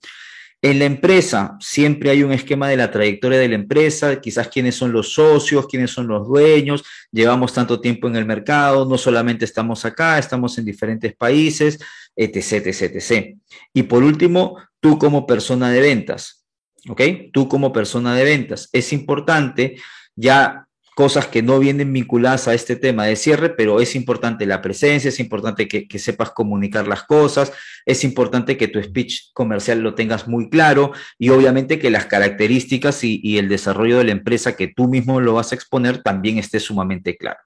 En 0.62 0.80
la 0.80 0.86
empresa 0.86 1.58
siempre 1.60 2.10
hay 2.10 2.24
un 2.24 2.32
esquema 2.32 2.70
de 2.70 2.78
la 2.78 2.90
trayectoria 2.90 3.38
de 3.38 3.50
la 3.50 3.56
empresa, 3.56 4.20
quizás 4.20 4.48
quiénes 4.48 4.76
son 4.76 4.92
los 4.92 5.14
socios, 5.14 5.68
quiénes 5.68 5.92
son 5.92 6.08
los 6.08 6.28
dueños, 6.28 6.84
llevamos 7.12 7.54
tanto 7.54 7.82
tiempo 7.82 8.08
en 8.08 8.16
el 8.16 8.26
mercado, 8.26 8.86
no 8.86 8.98
solamente 8.98 9.46
estamos 9.46 9.86
acá, 9.86 10.18
estamos 10.18 10.58
en 10.58 10.66
diferentes 10.66 11.16
países, 11.16 11.78
etc., 12.16 12.66
etc., 12.66 12.96
etc. 12.96 13.38
Y 13.74 13.84
por 13.84 14.02
último, 14.02 14.58
tú 14.80 14.98
como 14.98 15.28
persona 15.28 15.70
de 15.70 15.82
ventas, 15.82 16.46
¿ok? 16.90 17.02
Tú 17.32 17.48
como 17.48 17.72
persona 17.72 18.16
de 18.16 18.24
ventas. 18.24 18.70
Es 18.72 18.92
importante 18.92 19.76
ya 20.16 20.68
cosas 20.96 21.28
que 21.28 21.44
no 21.44 21.60
vienen 21.60 21.92
vinculadas 21.92 22.48
a 22.48 22.54
este 22.54 22.78
tema 22.78 23.06
de 23.06 23.18
cierre, 23.18 23.50
pero 23.50 23.82
es 23.82 23.96
importante 23.96 24.46
la 24.46 24.62
presencia, 24.62 25.10
es 25.10 25.20
importante 25.20 25.68
que, 25.68 26.00
sepas 26.00 26.32
comunicar 26.32 26.88
las 26.88 27.04
cosas, 27.04 27.52
es 27.86 28.06
importante 28.06 28.56
que 28.56 28.70
tu 28.70 28.82
speech 28.82 29.34
comercial 29.34 29.82
lo 29.82 29.94
tengas 29.94 30.28
muy 30.30 30.50
claro 30.50 30.94
y 31.20 31.30
obviamente 31.30 31.80
que 31.80 31.90
las 31.90 32.06
características 32.06 33.04
y, 33.04 33.38
el 33.38 33.50
desarrollo 33.50 33.98
de 33.98 34.06
la 34.06 34.14
empresa 34.14 34.56
que 34.56 34.70
tú 34.70 34.88
mismo 34.88 35.20
lo 35.20 35.34
vas 35.34 35.52
a 35.52 35.56
exponer 35.56 36.02
también 36.02 36.38
esté 36.38 36.62
sumamente 36.62 37.18
claro. 37.18 37.40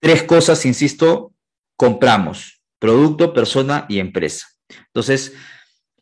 Tres 0.00 0.24
cosas, 0.24 0.66
insisto, 0.66 1.32
compramos, 1.76 2.60
producto, 2.80 3.32
persona 3.32 3.86
y 3.88 4.00
empresa. 4.00 4.48
Entonces, 4.86 5.32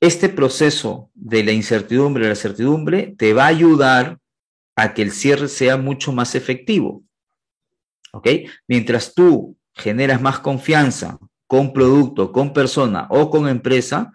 este 0.01 0.31
proceso 0.31 1.11
de 1.13 1.45
la 1.45 1.53
incertidumbre, 1.53 2.29
la 2.29 2.35
certidumbre, 2.35 3.15
te 3.19 3.35
va 3.35 3.45
a 3.45 3.49
ayudar 3.49 4.19
a 4.77 4.95
que 4.95 5.03
el 5.03 5.13
cierre 5.13 5.49
sea 5.49 5.77
mucho 5.77 6.13
más 6.13 6.35
efectivo. 6.35 7.03
¿Ok? 8.13 8.29
Mientras 8.69 9.15
tú 9.15 9.57
generas 9.75 10.21
más 10.21 10.39
confianza 10.39 11.19
con 11.47 11.73
producto, 11.73 12.33
con 12.33 12.53
persona 12.53 13.07
o 13.11 13.31
con 13.31 13.49
empresa, 13.49 14.13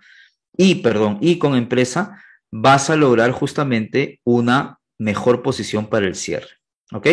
y 0.56 0.76
perdón, 0.76 1.18
y 1.22 1.38
con 1.38 1.56
empresa, 1.56 2.24
vas 2.52 2.90
a 2.90 2.96
lograr 2.96 3.32
justamente 3.32 4.22
una 4.24 4.80
mejor 4.98 5.44
posición 5.44 5.88
para 5.88 6.08
el 6.08 6.16
cierre. 6.16 6.50
¿Ok? 6.92 7.08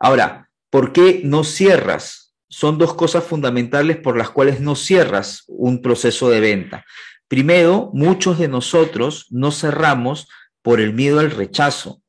Ahora, 0.00 0.48
¿por 0.70 0.92
qué 0.92 1.20
no 1.24 1.44
cierras? 1.44 2.34
Son 2.48 2.78
dos 2.78 2.94
cosas 2.94 3.24
fundamentales 3.24 3.98
por 3.98 4.16
las 4.16 4.30
cuales 4.30 4.60
no 4.60 4.74
cierras 4.74 5.44
un 5.48 5.82
proceso 5.82 6.30
de 6.30 6.40
venta. 6.40 6.84
Primero, 7.26 7.90
muchos 7.92 8.38
de 8.38 8.48
nosotros 8.48 9.26
no 9.30 9.50
cerramos 9.50 10.28
por 10.62 10.80
el 10.80 10.94
miedo 10.94 11.20
al 11.20 11.30
rechazo. 11.30 12.00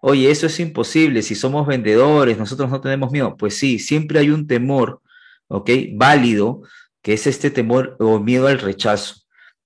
Oye, 0.00 0.30
eso 0.30 0.46
es 0.46 0.60
imposible, 0.60 1.22
si 1.22 1.34
somos 1.34 1.66
vendedores, 1.66 2.38
nosotros 2.38 2.70
no 2.70 2.80
tenemos 2.80 3.10
miedo. 3.10 3.36
Pues 3.36 3.58
sí, 3.58 3.78
siempre 3.78 4.20
hay 4.20 4.30
un 4.30 4.46
temor, 4.46 5.02
¿ok? 5.48 5.70
Válido, 5.94 6.62
que 7.02 7.14
es 7.14 7.26
este 7.26 7.50
temor 7.50 7.96
o 7.98 8.20
miedo 8.20 8.46
al 8.46 8.58
rechazo. 8.60 9.16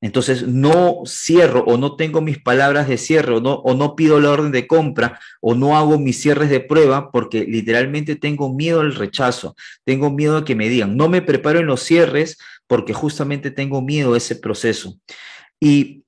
Entonces 0.02 0.48
no 0.48 1.02
cierro 1.06 1.62
o 1.64 1.76
no 1.76 1.94
tengo 1.94 2.20
mis 2.20 2.38
palabras 2.42 2.88
de 2.88 2.98
cierre 2.98 3.34
o 3.36 3.40
no, 3.40 3.94
pido 3.94 4.20
la 4.20 4.30
orden 4.30 4.50
de 4.50 4.66
compra 4.66 5.20
o 5.40 5.54
no 5.54 5.76
hago 5.76 5.96
mis 5.96 6.20
cierres 6.20 6.50
de 6.50 6.58
prueba 6.58 7.12
porque 7.12 7.44
literalmente 7.44 8.16
tengo 8.16 8.52
miedo 8.52 8.80
al 8.80 8.96
rechazo, 8.96 9.54
tengo 9.84 10.10
miedo 10.10 10.38
a 10.38 10.44
que 10.44 10.56
me 10.56 10.68
digan, 10.68 10.96
no 10.96 11.08
me 11.08 11.22
preparo 11.22 11.60
en 11.60 11.66
los 11.66 11.82
cierres 11.82 12.36
porque 12.66 12.92
justamente 12.92 13.52
tengo 13.52 13.80
miedo 13.80 14.14
a 14.14 14.16
ese 14.16 14.34
proceso. 14.34 14.98
¿Y 15.60 16.02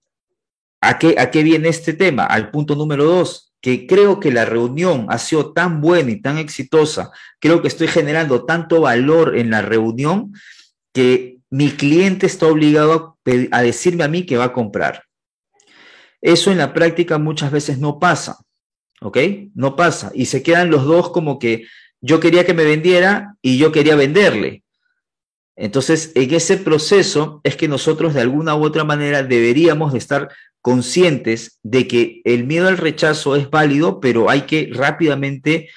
a 0.81 0.99
qué, 0.99 1.15
a 1.17 1.31
qué 1.31 1.45
viene 1.45 1.69
este 1.69 1.93
tema? 1.93 2.25
Al 2.25 2.51
punto 2.51 2.75
número 2.75 3.05
dos, 3.05 3.44
que 3.65 3.87
creo 3.87 4.21
que 4.21 4.31
la 4.31 4.45
reunión 4.45 5.07
ha 5.09 5.17
sido 5.17 5.55
tan 5.55 5.81
buena 5.81 6.11
y 6.11 6.21
tan 6.21 6.37
exitosa, 6.37 7.13
creo 7.41 7.63
que 7.63 7.69
estoy 7.69 7.87
generando 7.89 8.45
tanto 8.45 8.83
valor 8.83 9.39
en 9.39 9.49
la 9.49 9.63
reunión 9.63 10.35
que 10.93 11.39
mi 11.49 11.71
cliente 11.71 12.27
está 12.27 12.47
obligado 12.47 13.17
a, 13.53 13.63
decirme 13.63 14.05
a 14.05 14.09
mí 14.09 14.27
que 14.27 14.37
va 14.37 14.45
a 14.45 14.53
comprar. 14.53 15.05
Eso 16.21 16.53
en 16.53 16.59
la 16.59 16.75
práctica 16.75 17.17
muchas 17.17 17.51
veces 17.51 17.79
no 17.79 17.99
pasa, 17.99 18.37
¿ok? 19.01 19.17
No 19.55 19.77
pasa. 19.77 20.13
Y 20.15 20.27
se 20.27 20.43
quedan 20.43 20.69
los 20.69 20.85
dos 20.85 21.09
como 21.09 21.39
que 21.39 21.65
yo 22.03 22.21
quería 22.21 22.45
que 22.45 22.53
me 22.53 22.65
vendiera 22.65 23.35
y 23.41 23.57
yo 23.57 23.73
quería 23.73 23.97
venderle. 23.97 24.63
Entonces, 25.57 26.13
en 26.15 26.35
ese 26.35 26.59
proceso 26.59 27.41
es 27.45 27.57
que 27.57 27.67
nosotros 27.67 28.13
de 28.13 28.21
alguna 28.21 28.57
u 28.57 28.63
otra 28.63 28.85
manera 28.85 29.23
deberíamos 29.23 29.95
de 29.95 30.01
estar 30.01 30.29
conscientes 30.65 31.59
de 31.63 31.87
que 31.87 32.23
el 32.25 32.45
miedo 32.45 32.69
al 32.69 32.79
rechazo 32.79 33.37
es 33.37 33.51
válido, 33.51 34.01
pero 34.01 34.31
hay 34.31 34.43
que 34.47 34.71
rápidamente 34.73 35.69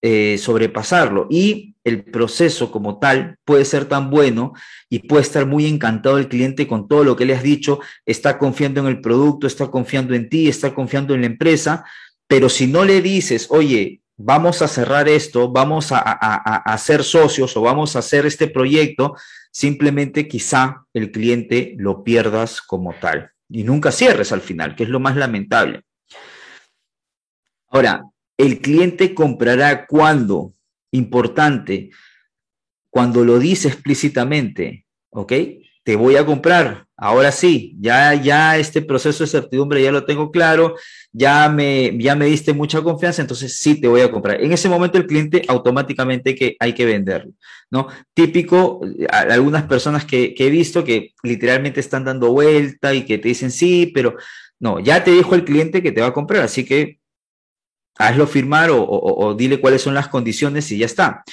eh, 0.00 0.38
sobrepasarlo. 0.38 1.26
Y 1.28 1.74
el 1.84 2.04
proceso 2.04 2.72
como 2.72 2.98
tal 2.98 3.36
puede 3.44 3.66
ser 3.66 3.84
tan 3.84 4.08
bueno 4.08 4.54
y 4.88 5.00
puede 5.00 5.24
estar 5.24 5.44
muy 5.44 5.66
encantado 5.66 6.16
el 6.16 6.28
cliente 6.28 6.66
con 6.66 6.88
todo 6.88 7.04
lo 7.04 7.16
que 7.16 7.26
le 7.26 7.34
has 7.34 7.42
dicho, 7.42 7.80
está 8.06 8.38
confiando 8.38 8.80
en 8.80 8.86
el 8.86 9.02
producto, 9.02 9.46
está 9.46 9.70
confiando 9.70 10.14
en 10.14 10.30
ti, 10.30 10.48
está 10.48 10.74
confiando 10.74 11.14
en 11.14 11.20
la 11.20 11.26
empresa, 11.26 11.84
pero 12.26 12.48
si 12.48 12.66
no 12.66 12.86
le 12.86 13.02
dices, 13.02 13.46
oye, 13.50 14.00
vamos 14.16 14.62
a 14.62 14.68
cerrar 14.68 15.06
esto, 15.06 15.50
vamos 15.50 15.92
a, 15.92 15.98
a, 15.98 16.78
ser 16.78 17.04
socios 17.04 17.54
o 17.58 17.60
vamos 17.60 17.94
a 17.94 17.98
hacer 17.98 18.24
este 18.24 18.48
proyecto, 18.48 19.16
simplemente 19.52 20.26
quizá 20.26 20.86
el 20.94 21.10
cliente 21.10 21.74
lo 21.76 22.02
pierdas 22.04 22.62
como 22.62 22.94
tal 22.94 23.32
y 23.50 23.64
nunca 23.64 23.92
cierres 23.92 24.32
al 24.32 24.40
final, 24.40 24.76
que 24.76 24.84
es 24.84 24.88
lo 24.88 25.00
más 25.00 25.16
lamentable. 25.16 25.82
Ahora, 27.68 28.04
el 28.36 28.60
cliente 28.60 29.14
comprará 29.14 29.86
cuando, 29.86 30.54
importante, 30.92 31.90
cuando 32.88 33.24
lo 33.24 33.38
dice 33.38 33.68
explícitamente, 33.68 34.86
¿ok? 35.10 35.32
Te 35.90 35.96
voy 35.96 36.14
a 36.14 36.24
comprar, 36.24 36.86
ahora 36.96 37.32
sí, 37.32 37.74
ya, 37.80 38.14
ya 38.14 38.56
este 38.56 38.80
proceso 38.80 39.24
de 39.24 39.28
certidumbre 39.28 39.82
ya 39.82 39.90
lo 39.90 40.04
tengo 40.04 40.30
claro, 40.30 40.76
ya 41.10 41.48
me, 41.48 41.98
ya 41.98 42.14
me 42.14 42.26
diste 42.26 42.52
mucha 42.52 42.80
confianza, 42.80 43.22
entonces 43.22 43.56
sí 43.56 43.80
te 43.80 43.88
voy 43.88 44.02
a 44.02 44.12
comprar. 44.12 44.40
En 44.40 44.52
ese 44.52 44.68
momento 44.68 44.98
el 44.98 45.08
cliente 45.08 45.42
automáticamente 45.48 46.36
que 46.36 46.54
hay 46.60 46.74
que 46.74 46.84
venderlo, 46.84 47.32
¿no? 47.72 47.88
Típico, 48.14 48.82
algunas 49.08 49.64
personas 49.64 50.04
que, 50.04 50.32
que 50.32 50.46
he 50.46 50.50
visto 50.50 50.84
que 50.84 51.12
literalmente 51.24 51.80
están 51.80 52.04
dando 52.04 52.30
vuelta 52.30 52.94
y 52.94 53.04
que 53.04 53.18
te 53.18 53.26
dicen 53.26 53.50
sí, 53.50 53.90
pero 53.92 54.14
no, 54.60 54.78
ya 54.78 55.02
te 55.02 55.10
dijo 55.10 55.34
el 55.34 55.44
cliente 55.44 55.82
que 55.82 55.90
te 55.90 56.02
va 56.02 56.06
a 56.06 56.12
comprar, 56.12 56.44
así 56.44 56.64
que 56.64 57.00
hazlo 57.98 58.28
firmar 58.28 58.70
o, 58.72 59.34
dile 59.36 59.60
cuáles 59.60 59.82
son 59.82 59.94
las 59.94 60.06
condiciones 60.06 60.70
y 60.70 60.78
ya 60.78 60.86
está. 60.86 61.24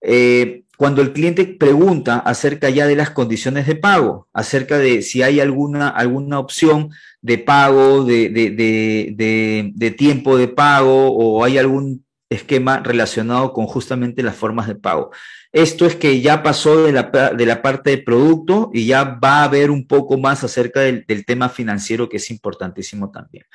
Eh, 0.00 0.62
cuando 0.78 1.02
el 1.02 1.12
cliente 1.12 1.44
pregunta 1.44 2.18
acerca 2.18 2.70
ya 2.70 2.86
de 2.86 2.94
las 2.94 3.10
condiciones 3.10 3.66
de 3.66 3.74
pago, 3.74 4.28
acerca 4.32 4.78
de 4.78 5.02
si 5.02 5.22
hay 5.22 5.40
alguna, 5.40 5.88
alguna 5.88 6.38
opción 6.38 6.90
de 7.20 7.38
pago, 7.38 8.04
de, 8.04 8.28
de, 8.30 9.90
tiempo 9.98 10.36
de 10.36 10.46
pago 10.46 11.10
o 11.10 11.42
hay 11.42 11.58
algún 11.58 12.04
esquema 12.30 12.78
relacionado 12.78 13.52
con 13.52 13.66
justamente 13.66 14.22
las 14.22 14.36
formas 14.36 14.68
de 14.68 14.76
pago. 14.76 15.10
Esto 15.50 15.84
es 15.84 15.96
que 15.96 16.20
ya 16.20 16.44
pasó 16.44 16.84
de 16.84 16.92
la, 16.92 17.32
de 17.36 17.46
la 17.46 17.60
parte 17.60 17.90
de 17.90 17.98
producto 17.98 18.70
y 18.72 18.86
ya 18.86 19.02
va 19.02 19.40
a 19.40 19.44
haber 19.44 19.72
un 19.72 19.84
poco 19.84 20.16
más 20.16 20.44
acerca 20.44 20.80
del 20.80 21.24
tema 21.26 21.48
financiero 21.48 22.08
que 22.08 22.18
es 22.18 22.30
importantísimo 22.30 23.10
también. 23.10 23.46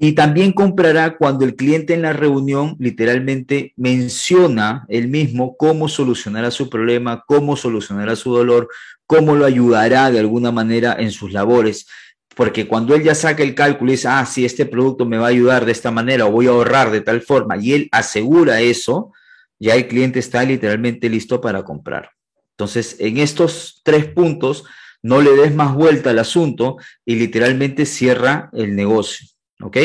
Y 0.00 0.12
también 0.12 0.52
comprará 0.52 1.16
cuando 1.16 1.44
el 1.44 1.56
cliente 1.56 1.92
en 1.92 2.02
la 2.02 2.12
reunión 2.12 2.76
literalmente 2.78 3.72
menciona 3.76 4.86
él 4.88 5.08
mismo 5.08 5.56
cómo 5.56 5.88
solucionará 5.88 6.52
su 6.52 6.70
problema, 6.70 7.24
cómo 7.26 7.56
solucionará 7.56 8.14
su 8.14 8.32
dolor, 8.32 8.68
cómo 9.06 9.34
lo 9.34 9.44
ayudará 9.44 10.10
de 10.12 10.20
alguna 10.20 10.52
manera 10.52 10.96
en 11.00 11.10
sus 11.10 11.32
labores. 11.32 11.88
Porque 12.36 12.68
cuando 12.68 12.94
él 12.94 13.02
ya 13.02 13.16
saca 13.16 13.42
el 13.42 13.56
cálculo 13.56 13.90
y 13.90 13.94
dice, 13.94 14.06
ah, 14.06 14.24
sí, 14.24 14.44
este 14.44 14.66
producto 14.66 15.04
me 15.04 15.18
va 15.18 15.26
a 15.26 15.30
ayudar 15.30 15.66
de 15.66 15.72
esta 15.72 15.90
manera 15.90 16.26
o 16.26 16.30
voy 16.30 16.46
a 16.46 16.50
ahorrar 16.50 16.92
de 16.92 17.00
tal 17.00 17.20
forma, 17.20 17.56
y 17.56 17.72
él 17.72 17.88
asegura 17.90 18.60
eso, 18.60 19.12
ya 19.58 19.74
el 19.74 19.88
cliente 19.88 20.20
está 20.20 20.44
literalmente 20.44 21.08
listo 21.08 21.40
para 21.40 21.64
comprar. 21.64 22.10
Entonces, 22.52 22.94
en 23.00 23.18
estos 23.18 23.80
tres 23.82 24.06
puntos, 24.06 24.64
no 25.02 25.20
le 25.20 25.32
des 25.32 25.54
más 25.54 25.74
vuelta 25.74 26.10
al 26.10 26.20
asunto 26.20 26.76
y 27.04 27.16
literalmente 27.16 27.86
cierra 27.86 28.50
el 28.52 28.76
negocio. 28.76 29.26
¿Ok? 29.62 29.76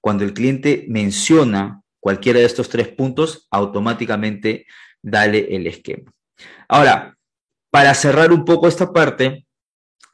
Cuando 0.00 0.24
el 0.24 0.34
cliente 0.34 0.86
menciona 0.88 1.82
cualquiera 2.00 2.40
de 2.40 2.46
estos 2.46 2.68
tres 2.68 2.88
puntos, 2.88 3.46
automáticamente 3.50 4.66
dale 5.02 5.54
el 5.54 5.66
esquema. 5.66 6.12
Ahora, 6.68 7.16
para 7.70 7.94
cerrar 7.94 8.32
un 8.32 8.44
poco 8.44 8.68
esta 8.68 8.92
parte 8.92 9.46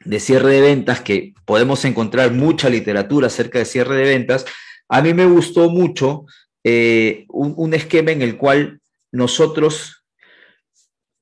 de 0.05 0.21
cierre 0.21 0.51
de 0.55 0.61
ventas, 0.61 1.01
que 1.01 1.35
podemos 1.45 1.85
encontrar 1.85 2.33
mucha 2.33 2.69
literatura 2.69 3.29
acerca 3.29 3.59
de 3.59 3.65
cierre 3.65 3.97
de 3.97 4.05
ventas, 4.05 4.45
a 4.89 5.03
mí 5.03 5.15
me 5.15 5.27
gustó 5.27 5.71
mucho 5.71 6.27
eh, 6.63 7.25
un, 7.29 7.55
un 7.57 7.75
esquema 7.75 8.11
en 8.13 8.23
el 8.23 8.37
cual 8.37 8.81
nosotros, 9.13 10.05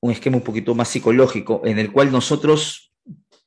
un 0.01 0.11
esquema 0.11 0.37
un 0.37 0.43
poquito 0.43 0.75
más 0.75 0.89
psicológico, 0.89 1.61
en 1.65 1.79
el 1.79 1.91
cual 1.91 2.11
nosotros 2.11 2.91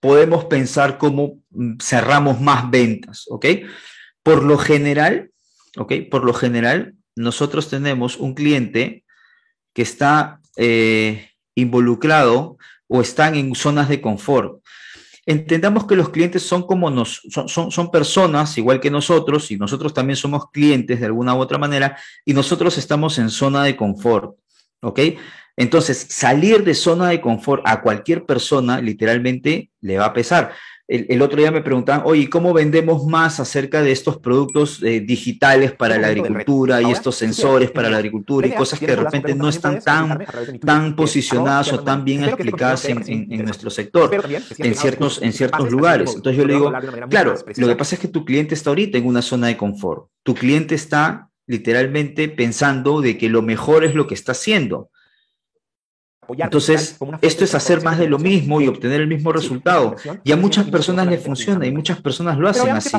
podemos 0.00 0.45
pensar 0.45 0.99
cómo 0.99 1.40
cerramos 1.81 2.40
más 2.40 2.71
ventas, 2.71 3.25
¿ok? 3.28 3.47
Por 4.23 4.43
lo 4.43 4.59
general, 4.59 5.31
¿ok? 5.77 5.93
Por 6.11 6.25
lo 6.25 6.33
general, 6.33 6.95
nosotros 7.17 7.69
tenemos 7.69 8.17
un 8.17 8.35
cliente 8.35 9.05
que 9.75 9.83
está 9.83 10.41
eh, 10.57 11.31
involucrado 11.55 12.57
o 12.89 13.01
están 13.01 13.35
en 13.35 13.55
zonas 13.55 13.89
de 13.89 14.01
confort. 14.01 14.63
Entendamos 15.27 15.87
que 15.87 15.97
los 15.97 16.09
clientes 16.09 16.43
son 16.43 16.63
como 16.63 16.91
nos, 16.91 17.21
son, 17.29 17.71
son, 17.71 17.91
personas 17.91 18.57
igual 18.57 18.81
que 18.81 18.91
nosotros 18.91 19.51
y 19.51 19.59
nosotros 19.59 19.93
también 19.93 20.17
somos 20.17 20.51
clientes 20.51 21.01
de 21.01 21.07
alguna 21.07 21.35
u 21.35 21.39
otra 21.39 21.59
manera 21.59 21.99
y 22.25 22.33
nosotros 22.33 22.79
estamos 22.79 23.19
en 23.19 23.29
zona 23.29 23.63
de 23.65 23.77
confort, 23.77 24.39
¿ok? 24.81 25.01
Entonces, 25.57 26.07
salir 26.09 26.65
de 26.65 26.75
zona 26.75 27.09
de 27.09 27.21
confort 27.21 27.63
a 27.67 27.83
cualquier 27.83 28.25
persona 28.25 28.81
literalmente 28.81 29.71
le 29.81 29.99
va 29.99 30.07
a 30.07 30.13
pesar 30.13 30.53
el, 30.88 31.21
otro 31.21 31.38
día 31.38 31.50
me 31.50 31.61
preguntaban, 31.61 32.02
oye, 32.07 32.30
¿cómo 32.30 32.54
vendemos 32.54 33.04
más 33.07 33.40
acerca 33.40 33.83
de 33.83 33.92
estos 33.92 34.16
productos 34.16 34.83
eh, 34.83 35.00
digitales 35.00 35.73
para 35.73 35.99
la 35.99 36.07
agricultura 36.07 36.80
y 36.80 36.90
estos 36.90 37.14
sensores 37.14 37.71
para 37.71 37.90
la 37.90 37.99
agricultura 37.99 38.47
y 38.47 38.52
cosas 38.52 38.80
que 38.80 38.87
de 38.87 38.97
repente 38.97 39.35
no 39.35 39.50
están 39.50 39.80
tan, 39.80 40.25
tan 40.64 40.97
posicionadas 40.97 41.75
o 41.75 41.80
tan 41.80 42.07
bien 42.07 42.25
explicadas 42.25 42.87
en, 42.87 43.28
nuestro 43.45 43.68
sector, 43.68 44.11
en 44.57 44.75
ciertos, 44.75 45.21
en 45.21 45.35
ciertos 45.35 45.71
lugares? 45.71 46.14
Entonces 46.14 46.38
yo 46.38 46.47
le 46.47 46.54
digo, 46.54 46.73
claro, 47.11 47.35
lo 47.57 47.68
que 47.68 47.76
pasa 47.76 47.97
es 47.97 48.00
que 48.00 48.09
tu 48.09 48.25
cliente 48.25 48.54
está 48.54 48.71
ahorita 48.71 48.97
en 48.97 49.07
una 49.07 49.21
zona 49.21 49.49
de 49.49 49.59
confort. 49.59 50.09
Tu 50.23 50.35
cliente 50.35 50.75
está 50.75 51.28
literalmente 51.47 52.30
pensando 52.30 53.02
de 53.02 53.18
que 53.18 53.28
lo 53.28 53.42
mejor 53.42 53.85
es 53.85 53.95
lo 53.95 54.07
que 54.07 54.14
está 54.14 54.33
haciendo. 54.33 54.88
Entonces, 56.37 56.99
esto 57.23 57.45
es 57.45 57.55
hacer 57.55 57.83
más 57.83 57.99
de 57.99 58.09
lo 58.09 58.19
mismo 58.19 58.61
y 58.61 58.69
obtener 58.69 59.01
el 59.01 59.09
mismo 59.09 59.33
resultado. 59.33 59.97
Y 60.25 60.33
a 60.33 60.37
muchas 60.37 60.69
personas 60.69 61.07
les 61.07 61.23
funciona 61.23 61.67
y 61.67 61.73
muchas 61.73 62.01
personas 62.03 62.39
lo 62.39 62.49
hacen 62.49 62.71
así. 62.71 62.97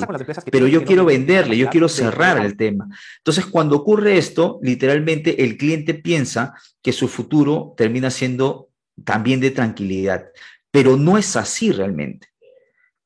Pero 0.51 0.67
yo 0.67 0.83
quiero 0.83 1.05
venderle, 1.05 1.57
yo 1.57 1.69
quiero 1.69 1.87
cerrar 1.87 2.43
el 2.43 2.57
tema. 2.57 2.87
Entonces, 3.17 3.45
cuando 3.45 3.75
ocurre 3.75 4.17
esto, 4.17 4.59
literalmente 4.63 5.43
el 5.43 5.57
cliente 5.57 5.93
piensa 5.93 6.55
que 6.81 6.91
su 6.91 7.07
futuro 7.07 7.73
termina 7.77 8.09
siendo 8.09 8.69
también 9.03 9.39
de 9.39 9.51
tranquilidad. 9.51 10.25
Pero 10.71 10.97
no 10.97 11.17
es 11.17 11.35
así 11.35 11.71
realmente. 11.71 12.27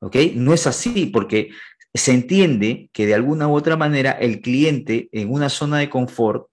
¿Ok? 0.00 0.16
No 0.34 0.54
es 0.54 0.66
así 0.66 1.06
porque 1.06 1.50
se 1.92 2.12
entiende 2.12 2.90
que 2.92 3.06
de 3.06 3.14
alguna 3.14 3.48
u 3.48 3.54
otra 3.54 3.76
manera 3.76 4.10
el 4.12 4.40
cliente 4.40 5.08
en 5.12 5.32
una 5.32 5.48
zona 5.48 5.78
de 5.78 5.88
confort 5.88 6.48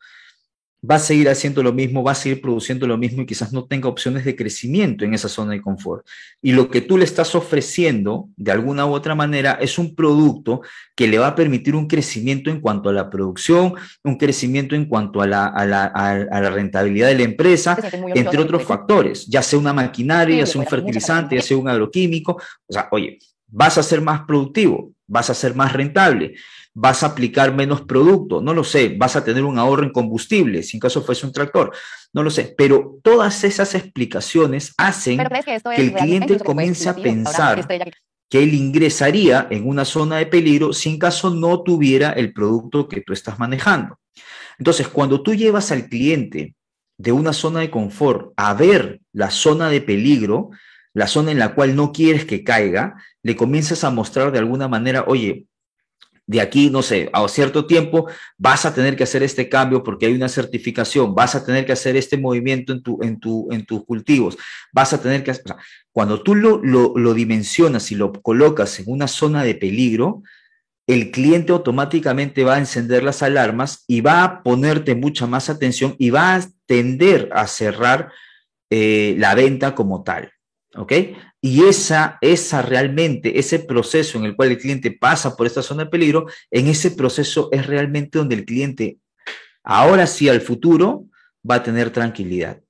va 0.89 0.95
a 0.95 0.99
seguir 0.99 1.29
haciendo 1.29 1.61
lo 1.61 1.73
mismo, 1.73 2.03
va 2.03 2.13
a 2.13 2.15
seguir 2.15 2.41
produciendo 2.41 2.87
lo 2.87 2.97
mismo 2.97 3.21
y 3.21 3.25
quizás 3.25 3.53
no 3.53 3.65
tenga 3.65 3.87
opciones 3.87 4.25
de 4.25 4.35
crecimiento 4.35 5.05
en 5.05 5.13
esa 5.13 5.29
zona 5.29 5.51
de 5.51 5.61
confort. 5.61 6.05
Y 6.41 6.53
lo 6.53 6.69
que 6.69 6.81
tú 6.81 6.97
le 6.97 7.05
estás 7.05 7.35
ofreciendo 7.35 8.29
de 8.35 8.51
alguna 8.51 8.87
u 8.87 8.93
otra 8.93 9.13
manera 9.13 9.59
es 9.61 9.77
un 9.77 9.93
producto 9.93 10.61
que 10.95 11.07
le 11.07 11.19
va 11.19 11.27
a 11.27 11.35
permitir 11.35 11.75
un 11.75 11.87
crecimiento 11.87 12.49
en 12.49 12.59
cuanto 12.59 12.89
a 12.89 12.93
la 12.93 13.09
producción, 13.09 13.75
un 14.03 14.17
crecimiento 14.17 14.75
en 14.75 14.85
cuanto 14.85 15.21
a 15.21 15.27
la, 15.27 15.45
a 15.47 15.65
la, 15.65 16.49
rentabilidad 16.49 17.09
de 17.09 17.15
la 17.15 17.23
empresa, 17.23 17.77
entre 18.15 18.41
otros 18.41 18.63
factores, 18.63 19.27
ya 19.27 19.43
sea 19.43 19.59
una 19.59 19.73
maquinaria, 19.73 20.37
ya 20.37 20.45
sea 20.47 20.61
un 20.61 20.67
fertilizante, 20.67 21.35
ya 21.35 21.41
sea 21.41 21.57
un 21.57 21.69
agroquímico. 21.69 22.33
O 22.67 22.73
sea, 22.73 22.87
oye, 22.91 23.19
vas 23.47 23.77
a 23.77 23.83
ser 23.83 24.01
más 24.01 24.21
productivo, 24.21 24.93
vas 25.05 25.29
a 25.29 25.35
ser 25.35 25.55
más 25.55 25.73
rentable 25.73 26.33
vas 26.73 27.03
a 27.03 27.07
aplicar 27.07 27.53
menos 27.53 27.81
producto, 27.81 28.41
no 28.41 28.53
lo 28.53 28.63
sé, 28.63 28.95
vas 28.97 29.15
a 29.15 29.23
tener 29.23 29.43
un 29.43 29.57
ahorro 29.57 29.83
en 29.83 29.91
combustible, 29.91 30.63
si 30.63 30.77
en 30.77 30.81
caso 30.81 31.01
fuese 31.01 31.25
un 31.25 31.33
tractor, 31.33 31.71
no 32.13 32.23
lo 32.23 32.29
sé, 32.29 32.53
pero 32.57 32.99
todas 33.03 33.43
esas 33.43 33.75
explicaciones 33.75 34.73
hacen 34.77 35.17
que, 35.17 35.81
el 35.81 35.93
cliente 35.93 36.39
comience 36.39 36.87
a 36.87 36.95
pensar 36.95 37.67
que 38.29 38.41
él 38.41 38.53
ingresaría 38.53 39.47
en 39.51 39.67
una 39.67 39.83
zona 39.83 40.17
de 40.17 40.25
peligro 40.25 40.71
si 40.71 40.89
en 40.89 40.99
caso 40.99 41.29
no 41.29 41.63
tuviera 41.63 42.11
el 42.11 42.31
producto 42.31 42.87
que 42.87 43.01
tú 43.01 43.11
estás 43.11 43.37
manejando. 43.37 43.99
Entonces, 44.57 44.87
cuando 44.87 45.21
tú 45.21 45.33
llevas 45.33 45.71
al 45.71 45.89
cliente 45.89 46.55
de 46.97 47.11
una 47.11 47.33
zona 47.33 47.59
de 47.59 47.69
confort 47.69 48.31
a 48.37 48.53
ver 48.53 49.01
la 49.11 49.31
zona 49.31 49.69
de 49.69 49.81
peligro, 49.81 50.51
la 50.93 51.07
zona 51.07 51.31
en 51.31 51.39
la 51.39 51.55
cual 51.55 51.75
no 51.75 51.91
quieres 51.91 52.25
que 52.25 52.43
caiga, 52.43 52.95
le 53.23 53.35
comienzas 53.35 53.83
a 53.83 53.89
mostrar 53.89 54.31
de 54.31 54.39
alguna 54.39 54.67
manera, 54.67 55.03
oye, 55.07 55.45
de 56.27 56.39
aquí, 56.39 56.69
no 56.69 56.81
sé, 56.81 57.09
a 57.13 57.27
cierto 57.27 57.65
tiempo 57.65 58.07
vas 58.37 58.65
a 58.65 58.73
tener 58.73 58.95
que 58.95 59.03
hacer 59.03 59.23
este 59.23 59.49
cambio 59.49 59.83
porque 59.83 60.05
hay 60.05 60.13
una 60.13 60.29
certificación, 60.29 61.13
vas 61.13 61.35
a 61.35 61.45
tener 61.45 61.65
que 61.65 61.73
hacer 61.73 61.95
este 61.95 62.17
movimiento 62.17 62.71
en, 62.73 62.81
tu, 62.81 62.99
en, 63.01 63.19
tu, 63.19 63.49
en 63.51 63.65
tus 63.65 63.83
cultivos, 63.85 64.37
vas 64.71 64.93
a 64.93 65.01
tener 65.01 65.23
que 65.23 65.31
hacer, 65.31 65.43
cuando 65.91 66.21
tú 66.21 66.35
lo, 66.35 66.61
lo, 66.63 66.93
lo 66.95 67.13
dimensionas 67.13 67.91
y 67.91 67.95
lo 67.95 68.13
colocas 68.13 68.79
en 68.79 68.85
una 68.87 69.07
zona 69.07 69.43
de 69.43 69.55
peligro, 69.55 70.23
el 70.87 71.11
cliente 71.11 71.51
automáticamente 71.51 72.43
va 72.43 72.55
a 72.55 72.59
encender 72.59 73.03
las 73.03 73.23
alarmas 73.23 73.83
y 73.87 74.01
va 74.01 74.23
a 74.23 74.43
ponerte 74.43 74.95
mucha 74.95 75.27
más 75.27 75.49
atención 75.49 75.95
y 75.99 76.09
va 76.09 76.35
a 76.35 76.47
tender 76.65 77.29
a 77.33 77.47
cerrar 77.47 78.11
eh, 78.69 79.15
la 79.17 79.35
venta 79.35 79.75
como 79.75 80.03
tal. 80.03 80.31
¿Ok? 80.75 80.93
Y 81.41 81.65
esa, 81.65 82.17
esa 82.21 82.61
realmente, 82.61 83.39
ese 83.39 83.59
proceso 83.59 84.17
en 84.17 84.25
el 84.25 84.35
cual 84.35 84.51
el 84.51 84.57
cliente 84.57 84.91
pasa 84.91 85.35
por 85.35 85.47
esta 85.47 85.61
zona 85.61 85.83
de 85.83 85.89
peligro, 85.89 86.27
en 86.49 86.67
ese 86.67 86.91
proceso 86.91 87.49
es 87.51 87.67
realmente 87.67 88.17
donde 88.17 88.35
el 88.35 88.45
cliente, 88.45 88.99
ahora 89.63 90.07
sí 90.07 90.29
al 90.29 90.41
futuro, 90.41 91.05
va 91.49 91.55
a 91.55 91.63
tener 91.63 91.91
tranquilidad. 91.91 92.61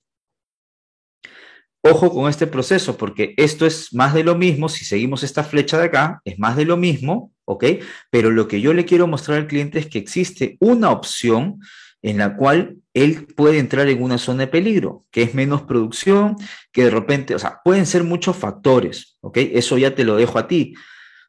Ojo 1.83 2.11
con 2.11 2.29
este 2.29 2.45
proceso, 2.45 2.95
porque 2.95 3.33
esto 3.37 3.65
es 3.65 3.91
más 3.93 4.13
de 4.13 4.23
lo 4.23 4.35
mismo, 4.35 4.69
si 4.69 4.85
seguimos 4.85 5.23
esta 5.23 5.43
flecha 5.43 5.79
de 5.79 5.85
acá, 5.85 6.21
es 6.25 6.37
más 6.37 6.55
de 6.55 6.65
lo 6.65 6.77
mismo, 6.77 7.33
¿ok? 7.45 7.65
Pero 8.11 8.29
lo 8.29 8.47
que 8.47 8.61
yo 8.61 8.73
le 8.73 8.85
quiero 8.85 9.07
mostrar 9.07 9.39
al 9.39 9.47
cliente 9.47 9.79
es 9.79 9.87
que 9.87 9.97
existe 9.97 10.57
una 10.59 10.91
opción 10.91 11.59
en 12.03 12.19
la 12.19 12.35
cual 12.35 12.77
él 12.93 13.27
puede 13.35 13.59
entrar 13.59 13.87
en 13.87 14.01
una 14.01 14.17
zona 14.17 14.41
de 14.41 14.47
peligro, 14.47 15.05
que 15.11 15.23
es 15.23 15.33
menos 15.33 15.61
producción, 15.61 16.35
que 16.71 16.85
de 16.85 16.89
repente, 16.89 17.35
o 17.35 17.39
sea, 17.39 17.61
pueden 17.63 17.85
ser 17.85 18.03
muchos 18.03 18.35
factores, 18.35 19.17
¿ok? 19.21 19.37
Eso 19.37 19.77
ya 19.77 19.95
te 19.95 20.03
lo 20.03 20.15
dejo 20.15 20.37
a 20.37 20.47
ti. 20.47 20.73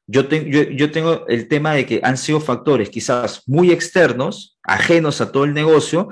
Yo, 0.07 0.29
yo, 0.29 0.91
tengo 0.91 1.27
el 1.29 1.47
tema 1.47 1.75
de 1.75 1.87
que 1.87 2.01
han 2.03 2.19
sido 2.19 2.41
factores 2.41 2.91
quizás 2.91 3.43
muy 3.47 3.71
externos, 3.71 4.59
ajenos 4.65 5.21
a 5.21 5.31
todo 5.31 5.45
el 5.45 5.55
negocio, 5.55 6.09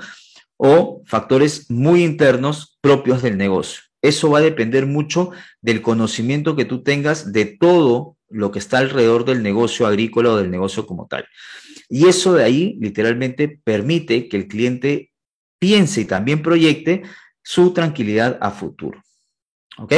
o 0.55 1.01
factores 1.05 1.69
muy 1.69 2.03
internos 2.03 2.77
propios 2.81 3.21
del 3.21 3.37
negocio. 3.37 3.81
Eso 4.01 4.29
va 4.29 4.39
a 4.39 4.43
depender 4.43 4.85
mucho 4.85 5.31
del 5.61 5.81
conocimiento 5.81 6.55
que 6.55 6.65
tú 6.65 6.83
tengas 6.83 7.33
de 7.33 7.45
todo 7.45 8.17
lo 8.29 8.51
que 8.51 8.59
está 8.59 8.77
alrededor 8.77 9.25
del 9.25 9.43
negocio 9.43 9.85
agrícola 9.85 10.31
o 10.31 10.37
del 10.37 10.49
negocio 10.49 10.85
como 10.85 11.07
tal. 11.07 11.25
Y 11.89 12.07
eso 12.07 12.33
de 12.33 12.43
ahí 12.43 12.77
literalmente 12.79 13.59
permite 13.63 14.29
que 14.29 14.37
el 14.37 14.47
cliente 14.47 15.10
piense 15.61 16.01
y 16.01 16.05
también 16.05 16.41
proyecte 16.41 17.03
su 17.43 17.71
tranquilidad 17.71 18.39
a 18.41 18.49
futuro. 18.49 19.03
¿Ok? 19.77 19.93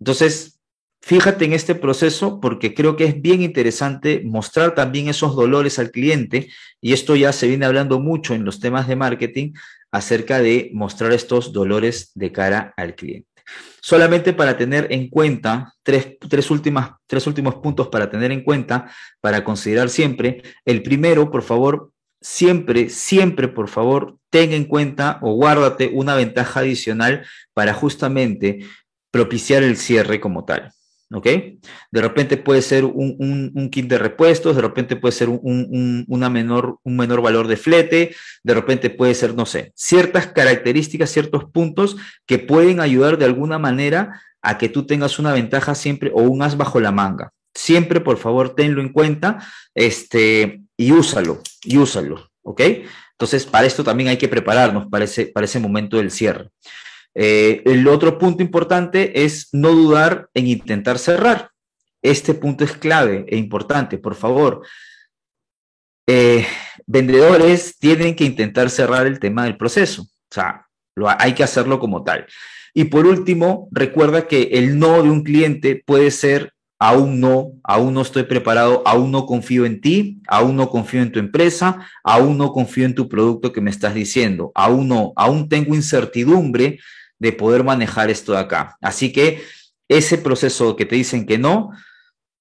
Entonces, 0.00 0.58
fíjate 1.02 1.44
en 1.44 1.52
este 1.52 1.74
proceso 1.74 2.40
porque 2.40 2.72
creo 2.72 2.96
que 2.96 3.04
es 3.04 3.20
bien 3.20 3.42
interesante 3.42 4.22
mostrar 4.24 4.74
también 4.74 5.08
esos 5.08 5.36
dolores 5.36 5.78
al 5.78 5.90
cliente 5.90 6.48
y 6.80 6.94
esto 6.94 7.14
ya 7.14 7.32
se 7.32 7.46
viene 7.46 7.66
hablando 7.66 8.00
mucho 8.00 8.34
en 8.34 8.44
los 8.44 8.58
temas 8.58 8.88
de 8.88 8.96
marketing 8.96 9.52
acerca 9.92 10.40
de 10.40 10.70
mostrar 10.72 11.12
estos 11.12 11.52
dolores 11.52 12.10
de 12.14 12.32
cara 12.32 12.72
al 12.78 12.94
cliente. 12.94 13.28
Solamente 13.80 14.32
para 14.32 14.56
tener 14.56 14.88
en 14.90 15.10
cuenta, 15.10 15.74
tres, 15.82 16.16
tres, 16.18 16.50
últimas, 16.50 16.92
tres 17.06 17.26
últimos 17.26 17.56
puntos 17.56 17.88
para 17.88 18.10
tener 18.10 18.32
en 18.32 18.42
cuenta, 18.42 18.90
para 19.20 19.44
considerar 19.44 19.90
siempre. 19.90 20.42
El 20.64 20.82
primero, 20.82 21.30
por 21.30 21.42
favor, 21.42 21.92
siempre, 22.26 22.90
siempre, 22.90 23.46
por 23.46 23.68
favor, 23.68 24.18
tenga 24.30 24.56
en 24.56 24.64
cuenta 24.64 25.20
o 25.22 25.34
guárdate 25.34 25.90
una 25.94 26.16
ventaja 26.16 26.60
adicional 26.60 27.24
para 27.54 27.72
justamente 27.72 28.66
propiciar 29.12 29.62
el 29.62 29.76
cierre 29.76 30.18
como 30.18 30.44
tal. 30.44 30.72
¿ok? 31.12 31.24
De 31.92 32.02
repente 32.02 32.36
puede 32.36 32.62
ser 32.62 32.84
un, 32.84 33.68
kit 33.70 33.86
de 33.86 33.98
repuestos, 33.98 34.56
de 34.56 34.62
repente 34.62 34.96
puede 34.96 35.12
ser 35.12 35.28
un, 35.28 36.04
una 36.08 36.28
menor, 36.28 36.80
un 36.82 36.96
menor 36.96 37.22
valor 37.22 37.46
de 37.46 37.56
flete, 37.56 38.16
de 38.42 38.54
repente 38.54 38.90
puede 38.90 39.14
ser, 39.14 39.34
no 39.34 39.46
sé, 39.46 39.72
ciertas 39.76 40.26
características, 40.26 41.10
ciertos 41.10 41.44
puntos 41.44 41.96
que 42.26 42.40
pueden 42.40 42.80
ayudar 42.80 43.18
de 43.18 43.26
alguna 43.26 43.60
manera 43.60 44.20
a 44.42 44.58
que 44.58 44.68
tú 44.68 44.84
tengas 44.84 45.20
una 45.20 45.32
ventaja 45.32 45.76
siempre 45.76 46.10
o 46.12 46.22
un 46.22 46.42
as 46.42 46.56
bajo 46.56 46.80
la 46.80 46.90
manga. 46.90 47.30
Siempre, 47.54 48.00
por 48.00 48.18
favor, 48.18 48.54
tenlo 48.56 48.82
en 48.82 48.92
cuenta 48.92 49.38
este, 49.74 50.65
y 50.76 50.92
úsalo, 50.92 51.40
y 51.64 51.78
úsalo, 51.78 52.30
¿ok? 52.42 52.60
Entonces, 53.12 53.46
para 53.46 53.66
esto 53.66 53.82
también 53.82 54.10
hay 54.10 54.18
que 54.18 54.28
prepararnos 54.28 54.88
para 54.88 55.04
ese, 55.04 55.26
para 55.26 55.46
ese 55.46 55.58
momento 55.58 55.96
del 55.96 56.10
cierre. 56.10 56.50
Eh, 57.14 57.62
el 57.64 57.88
otro 57.88 58.18
punto 58.18 58.42
importante 58.42 59.24
es 59.24 59.48
no 59.52 59.70
dudar 59.70 60.28
en 60.34 60.48
intentar 60.48 60.98
cerrar. 60.98 61.50
Este 62.02 62.34
punto 62.34 62.62
es 62.62 62.72
clave 62.72 63.24
e 63.28 63.36
importante, 63.36 63.96
por 63.96 64.14
favor. 64.14 64.66
Eh, 66.06 66.46
vendedores 66.86 67.78
tienen 67.78 68.14
que 68.14 68.24
intentar 68.24 68.68
cerrar 68.68 69.06
el 69.06 69.18
tema 69.18 69.44
del 69.44 69.56
proceso. 69.56 70.02
O 70.02 70.34
sea, 70.34 70.66
hay 71.18 71.32
que 71.32 71.42
hacerlo 71.42 71.80
como 71.80 72.04
tal. 72.04 72.26
Y 72.74 72.84
por 72.84 73.06
último, 73.06 73.68
recuerda 73.72 74.28
que 74.28 74.50
el 74.52 74.78
no 74.78 75.02
de 75.02 75.08
un 75.08 75.24
cliente 75.24 75.82
puede 75.86 76.10
ser 76.10 76.52
aún 76.78 77.20
no, 77.20 77.52
aún 77.64 77.94
no 77.94 78.02
estoy 78.02 78.24
preparado, 78.24 78.82
aún 78.86 79.10
no 79.10 79.26
confío 79.26 79.64
en 79.64 79.80
ti, 79.80 80.20
aún 80.28 80.56
no 80.56 80.68
confío 80.68 81.02
en 81.02 81.12
tu 81.12 81.18
empresa, 81.18 81.86
aún 82.04 82.36
no 82.36 82.52
confío 82.52 82.84
en 82.84 82.94
tu 82.94 83.08
producto 83.08 83.52
que 83.52 83.60
me 83.60 83.70
estás 83.70 83.94
diciendo, 83.94 84.52
aún 84.54 84.88
no, 84.88 85.12
aún 85.16 85.48
tengo 85.48 85.74
incertidumbre 85.74 86.78
de 87.18 87.32
poder 87.32 87.64
manejar 87.64 88.10
esto 88.10 88.32
de 88.32 88.38
acá. 88.38 88.76
Así 88.82 89.12
que 89.12 89.42
ese 89.88 90.18
proceso 90.18 90.76
que 90.76 90.84
te 90.84 90.96
dicen 90.96 91.26
que 91.26 91.38
no, 91.38 91.70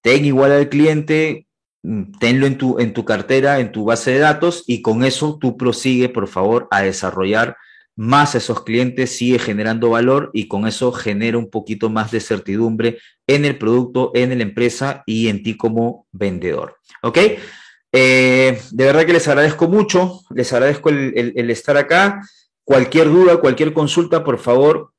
ten 0.02 0.26
igual 0.26 0.52
al 0.52 0.70
cliente, 0.70 1.48
mm, 1.84 2.20
tenlo 2.20 2.46
en 2.46 2.58
tu, 2.58 2.80
en 2.80 2.94
tu 2.94 3.06
cartera, 3.06 3.60
en 3.60 3.72
tu 3.72 3.86
base 3.86 4.12
de 4.12 4.20
datos 4.20 4.64
y 4.68 4.82
con 4.82 5.06
eso 5.06 5.38
tú 5.40 5.56
prosigue, 5.56 6.10
por 6.10 6.28
favor, 6.28 6.68
a 6.72 6.82
desarrollar 6.82 7.56
más 7.96 8.36
esos 8.36 8.64
clientes, 8.64 9.16
sigue 9.16 9.40
generando 9.40 9.90
valor 9.90 10.32
y 10.34 10.48
con 10.48 10.68
eso 10.68 10.92
genera 10.92 11.38
un 11.38 11.50
poquito 11.50 11.90
más 11.90 12.12
de 12.12 12.20
certidumbre 12.20 12.98
en 13.28 13.46
el 13.46 13.58
producto, 13.58 14.12
en 14.14 14.38
la 14.38 14.44
empresa 14.44 15.04
y 15.06 15.28
en 15.30 15.44
ti 15.44 15.56
como 15.56 16.08
vendedor. 16.12 16.78
¿Ok? 17.02 17.18
Eh, 17.92 18.62
de 18.72 18.84
verdad 18.86 19.06
que 19.06 19.14
les 19.14 19.28
agradezco 19.28 19.70
mucho, 19.70 20.22
les 20.32 20.52
agradezco 20.52 20.90
el 20.90 21.50
estar 21.50 21.78
acá. 21.78 22.22
Cualquier 22.64 23.08
duda, 23.08 23.38
cualquier 23.38 23.74
consulta, 23.74 24.24
por 24.24 24.40
favor, 24.40 24.92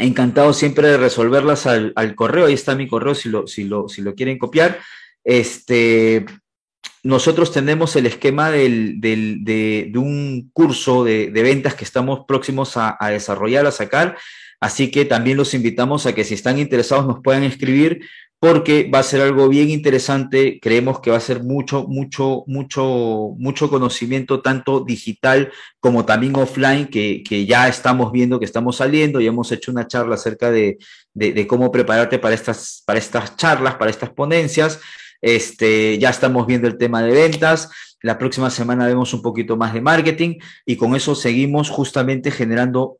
encantado 0.00 0.52
siempre 0.52 0.88
de 0.88 0.96
resolverlas 0.96 1.66
al, 1.66 2.14
correo. 2.14 2.46
Ahí 2.46 2.54
está 2.54 2.74
mi 2.74 2.88
correo 2.88 3.14
si 3.14 3.28
lo, 3.28 3.46
si 3.46 3.64
lo, 3.64 3.88
si 3.88 4.02
lo 4.02 4.14
quieren 4.14 4.38
copiar. 4.38 4.78
Este, 5.24 6.24
nosotros 7.02 7.52
tenemos 7.52 7.96
el 7.96 8.06
esquema 8.06 8.50
de, 8.50 9.90
un 9.94 10.50
curso 10.52 11.04
de, 11.04 11.30
ventas 11.30 11.74
que 11.74 11.84
estamos 11.84 12.20
próximos 12.26 12.76
a, 12.76 12.96
desarrollar, 13.10 13.66
a 13.66 13.72
sacar. 13.72 14.16
Así 14.60 14.90
que 14.90 15.06
también 15.06 15.38
los 15.38 15.54
invitamos 15.54 16.04
a 16.04 16.14
que 16.14 16.24
si 16.24 16.34
están 16.34 16.58
interesados 16.58 17.06
nos 17.06 17.20
puedan 17.22 17.44
escribir 17.44 18.02
porque 18.38 18.90
va 18.92 19.00
a 19.00 19.02
ser 19.02 19.20
algo 19.20 19.48
bien 19.48 19.70
interesante. 19.70 20.58
Creemos 20.60 21.00
que 21.00 21.10
va 21.10 21.18
a 21.18 21.20
ser 21.20 21.42
mucho, 21.42 21.86
mucho, 21.86 22.44
mucho, 22.46 23.34
mucho 23.38 23.70
conocimiento, 23.70 24.40
tanto 24.40 24.80
digital 24.80 25.52
como 25.78 26.04
también 26.06 26.34
offline, 26.36 26.88
que, 26.88 27.22
ya 27.46 27.68
estamos 27.68 28.12
viendo 28.12 28.38
que 28.38 28.46
estamos 28.46 28.76
saliendo 28.76 29.20
y 29.20 29.26
hemos 29.26 29.52
hecho 29.52 29.70
una 29.70 29.86
charla 29.86 30.14
acerca 30.14 30.50
de, 30.50 30.78
cómo 31.46 31.70
prepararte 31.70 32.18
para 32.18 32.34
estas, 32.34 32.82
para 32.86 32.98
estas 32.98 33.36
charlas, 33.36 33.74
para 33.76 33.90
estas 33.90 34.10
ponencias. 34.10 34.80
Este, 35.20 35.98
ya 35.98 36.10
estamos 36.10 36.46
viendo 36.46 36.68
el 36.68 36.78
tema 36.78 37.02
de 37.02 37.12
ventas. 37.12 37.70
La 38.02 38.18
próxima 38.18 38.50
semana 38.50 38.86
vemos 38.86 39.12
un 39.12 39.22
poquito 39.22 39.56
más 39.56 39.74
de 39.74 39.80
marketing 39.80 40.38
y 40.64 40.76
con 40.76 40.94
eso 40.94 41.14
seguimos 41.14 41.68
justamente 41.68 42.30
generando 42.30 42.98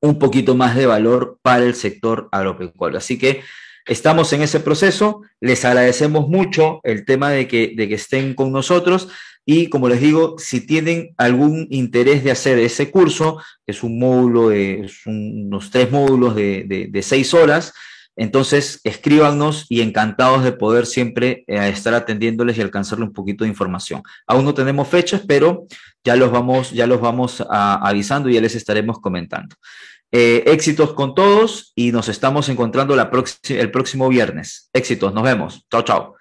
un 0.00 0.18
poquito 0.18 0.54
más 0.54 0.76
de 0.76 0.86
valor 0.86 1.38
para 1.42 1.64
el 1.64 1.74
sector 1.74 2.28
agropecuario. 2.30 2.98
Así 2.98 3.18
que 3.18 3.42
estamos 3.86 4.32
en 4.32 4.42
ese 4.42 4.60
proceso. 4.60 5.22
Les 5.40 5.64
agradecemos 5.64 6.28
mucho 6.28 6.80
el 6.84 7.04
tema 7.04 7.30
de 7.30 7.48
que, 7.48 7.72
de 7.74 7.88
que 7.88 7.94
estén 7.94 8.34
con 8.34 8.52
nosotros. 8.52 9.08
Y 9.46 9.68
como 9.68 9.88
les 9.88 10.00
digo, 10.00 10.36
si 10.38 10.66
tienen 10.66 11.14
algún 11.18 11.66
interés 11.70 12.24
de 12.24 12.30
hacer 12.30 12.58
ese 12.58 12.90
curso, 12.90 13.38
que 13.66 13.72
es 13.72 13.82
un 13.82 13.98
módulo 13.98 14.48
de 14.48 14.90
unos 15.06 15.70
tres 15.70 15.90
módulos 15.90 16.34
de, 16.34 16.88
de, 16.90 17.02
seis 17.02 17.34
horas, 17.34 17.74
entonces 18.16 18.80
escríbanos 18.84 19.66
y 19.68 19.80
encantados 19.80 20.44
de 20.44 20.52
poder 20.52 20.86
siempre 20.86 21.44
eh, 21.46 21.68
estar 21.68 21.94
atendiéndoles 21.94 22.56
y 22.58 22.62
alcanzarle 22.62 23.04
un 23.04 23.12
poquito 23.12 23.44
de 23.44 23.50
información. 23.50 24.02
Aún 24.26 24.44
no 24.44 24.54
tenemos 24.54 24.88
fechas, 24.88 25.22
pero 25.26 25.66
ya 26.04 26.16
los 26.16 26.30
vamos, 26.30 26.70
ya 26.70 26.86
los 26.86 27.00
vamos 27.00 27.42
avisando 27.48 28.28
y 28.28 28.34
ya 28.34 28.40
les 28.40 28.54
estaremos 28.54 29.00
comentando. 29.00 29.56
Eh, 30.12 30.44
éxitos 30.46 30.92
con 30.92 31.14
todos 31.14 31.72
y 31.74 31.90
nos 31.90 32.08
estamos 32.08 32.48
encontrando 32.48 32.94
la 32.94 33.10
el 33.48 33.70
próximo 33.72 34.08
viernes. 34.08 34.70
Éxitos, 34.72 35.12
nos 35.12 35.24
vemos. 35.24 35.66
Chao, 35.70 35.82
chao. 35.82 36.14